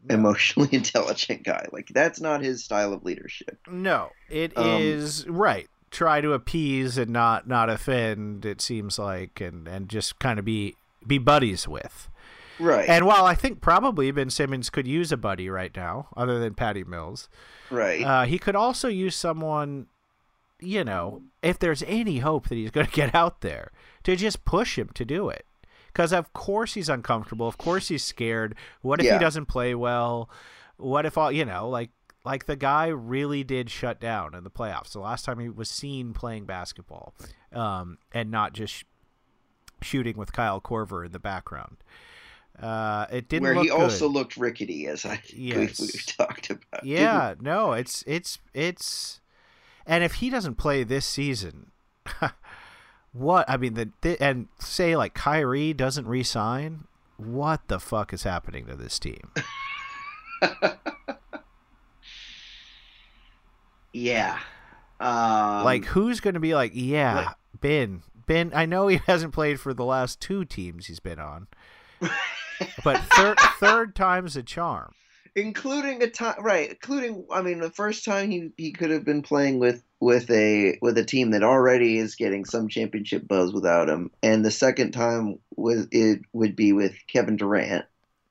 [0.10, 1.66] emotionally intelligent guy.
[1.72, 3.58] Like that's not his style of leadership.
[3.68, 5.68] No, it is Um, right.
[5.90, 8.44] Try to appease and not not offend.
[8.44, 10.74] It seems like, and and just kind of be
[11.06, 12.10] be buddies with.
[12.58, 12.88] Right.
[12.88, 16.54] And while I think probably Ben Simmons could use a buddy right now, other than
[16.54, 17.28] Patty Mills,
[17.70, 18.02] right.
[18.02, 19.86] uh, he could also use someone.
[20.58, 23.72] You know, if there's any hope that he's going to get out there,
[24.04, 25.44] to just push him to do it.
[25.96, 27.48] Because of course he's uncomfortable.
[27.48, 28.54] Of course he's scared.
[28.82, 29.14] What if Yeah.
[29.14, 30.28] he doesn't play well?
[30.76, 31.88] What if all you know, like
[32.22, 34.92] like the guy really did shut down in the playoffs.
[34.92, 37.14] The last time he was seen playing basketball,
[37.50, 38.84] um, and not just
[39.80, 41.78] shooting with Kyle Korver in the background.
[42.60, 45.80] Uh, it didn't where he also looked rickety, as I Yes.
[45.80, 46.84] we've, we've talked about.
[46.84, 49.22] Yeah, no, it's it's it's,
[49.86, 51.70] and if he doesn't play this season,
[53.18, 56.84] what I mean, the, the and say like Kyrie doesn't resign,
[57.16, 59.30] what the fuck is happening to this team?
[63.92, 64.38] yeah.
[65.00, 68.50] Um, like, who's going to be like, yeah, like- Ben, Ben?
[68.54, 71.46] I know he hasn't played for the last two teams he's been on,
[72.84, 74.92] but third third time's a charm.
[75.36, 76.70] Including a time, right?
[76.70, 80.78] Including, I mean, the first time he he could have been playing with with a
[80.82, 84.92] with a team that already is getting some championship buzz without him, and the second
[84.92, 87.84] time was it would be with Kevin Durant,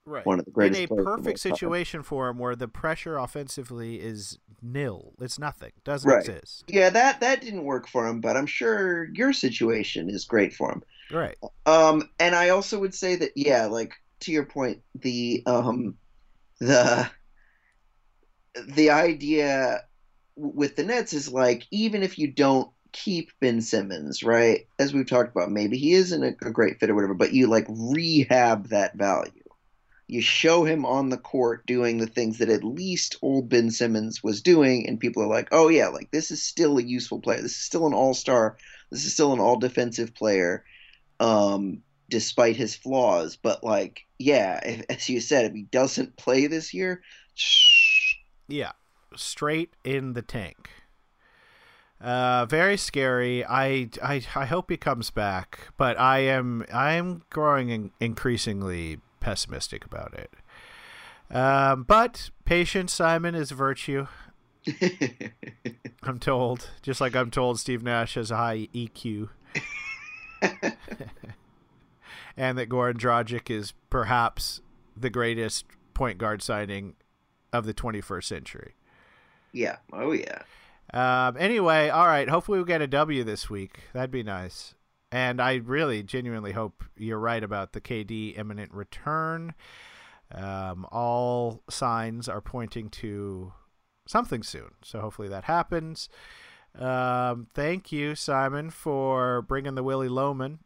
[0.05, 0.25] Right.
[0.25, 1.55] one of the in a players of all perfect time.
[1.55, 5.13] situation for him where the pressure offensively is nil.
[5.21, 5.71] It's nothing.
[5.83, 6.19] Doesn't Right.
[6.27, 6.65] exist.
[6.67, 10.71] Yeah, that that didn't work for him, but I'm sure your situation is great for
[10.71, 10.83] him.
[11.11, 11.37] Right.
[11.67, 15.97] Um, and I also would say that yeah, like to your point, the um,
[16.59, 17.09] the
[18.67, 19.81] the idea
[20.35, 24.67] with the Nets is like even if you don't keep Ben Simmons, right?
[24.79, 27.47] As we've talked about, maybe he isn't a, a great fit or whatever, but you
[27.47, 29.31] like rehab that value.
[30.07, 34.21] you show him on the court doing the things that at least old Ben Simmons
[34.23, 37.41] was doing, and people are like, oh, yeah, like this is still a useful player.
[37.41, 38.57] This is still an all star.
[38.91, 40.63] This is still an all defensive player,
[41.19, 43.35] um, despite his flaws.
[43.35, 47.01] But, like, yeah, if, as you said, if he doesn't play this year,
[48.47, 48.73] yeah,
[49.15, 50.69] straight in the tank.
[52.01, 53.43] Uh, very scary.
[53.45, 58.99] I, I I hope he comes back, but I am I am growing in, increasingly
[59.21, 60.31] pessimistic about it.
[61.31, 64.07] Um, but patience, Simon, is virtue.
[66.03, 69.29] I'm told, just like I'm told, Steve Nash has a high EQ,
[72.37, 74.61] and that Goran Dragic is perhaps
[74.95, 76.95] the greatest point guard signing
[77.53, 78.75] of the 21st century.
[79.51, 79.77] Yeah.
[79.93, 80.41] Oh yeah.
[80.93, 82.29] Um, anyway, all right.
[82.29, 83.79] Hopefully, we'll get a W this week.
[83.93, 84.75] That'd be nice.
[85.11, 89.53] And I really, genuinely hope you're right about the KD imminent return.
[90.33, 93.53] Um, all signs are pointing to
[94.07, 94.71] something soon.
[94.83, 96.09] So hopefully that happens.
[96.77, 100.59] Um, thank you, Simon, for bringing the Willy Loman.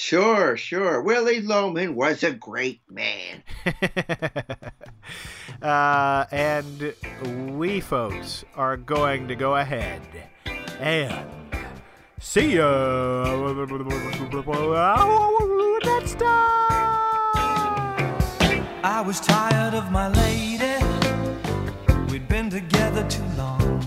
[0.00, 1.02] Sure, sure.
[1.02, 3.42] Willy Loman was a great man.
[5.62, 6.94] uh, and
[7.58, 10.00] we folks are going to go ahead
[10.80, 11.22] and
[12.18, 13.36] see ya
[15.84, 16.96] next time.
[18.82, 20.82] I was tired of my lady.
[22.10, 23.84] We'd been together too long.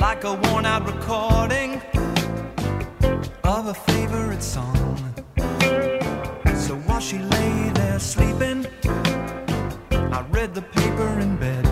[0.00, 1.80] Like a worn out recording
[3.46, 4.74] of a favorite song.
[6.56, 8.66] So while she lay there sleeping,
[9.92, 11.64] I read the paper in bed.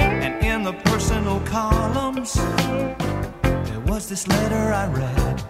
[0.00, 2.34] And in the personal columns,
[3.42, 5.44] there was this letter I read.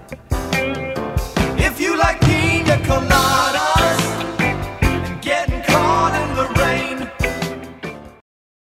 [1.59, 4.10] If you like pina colada.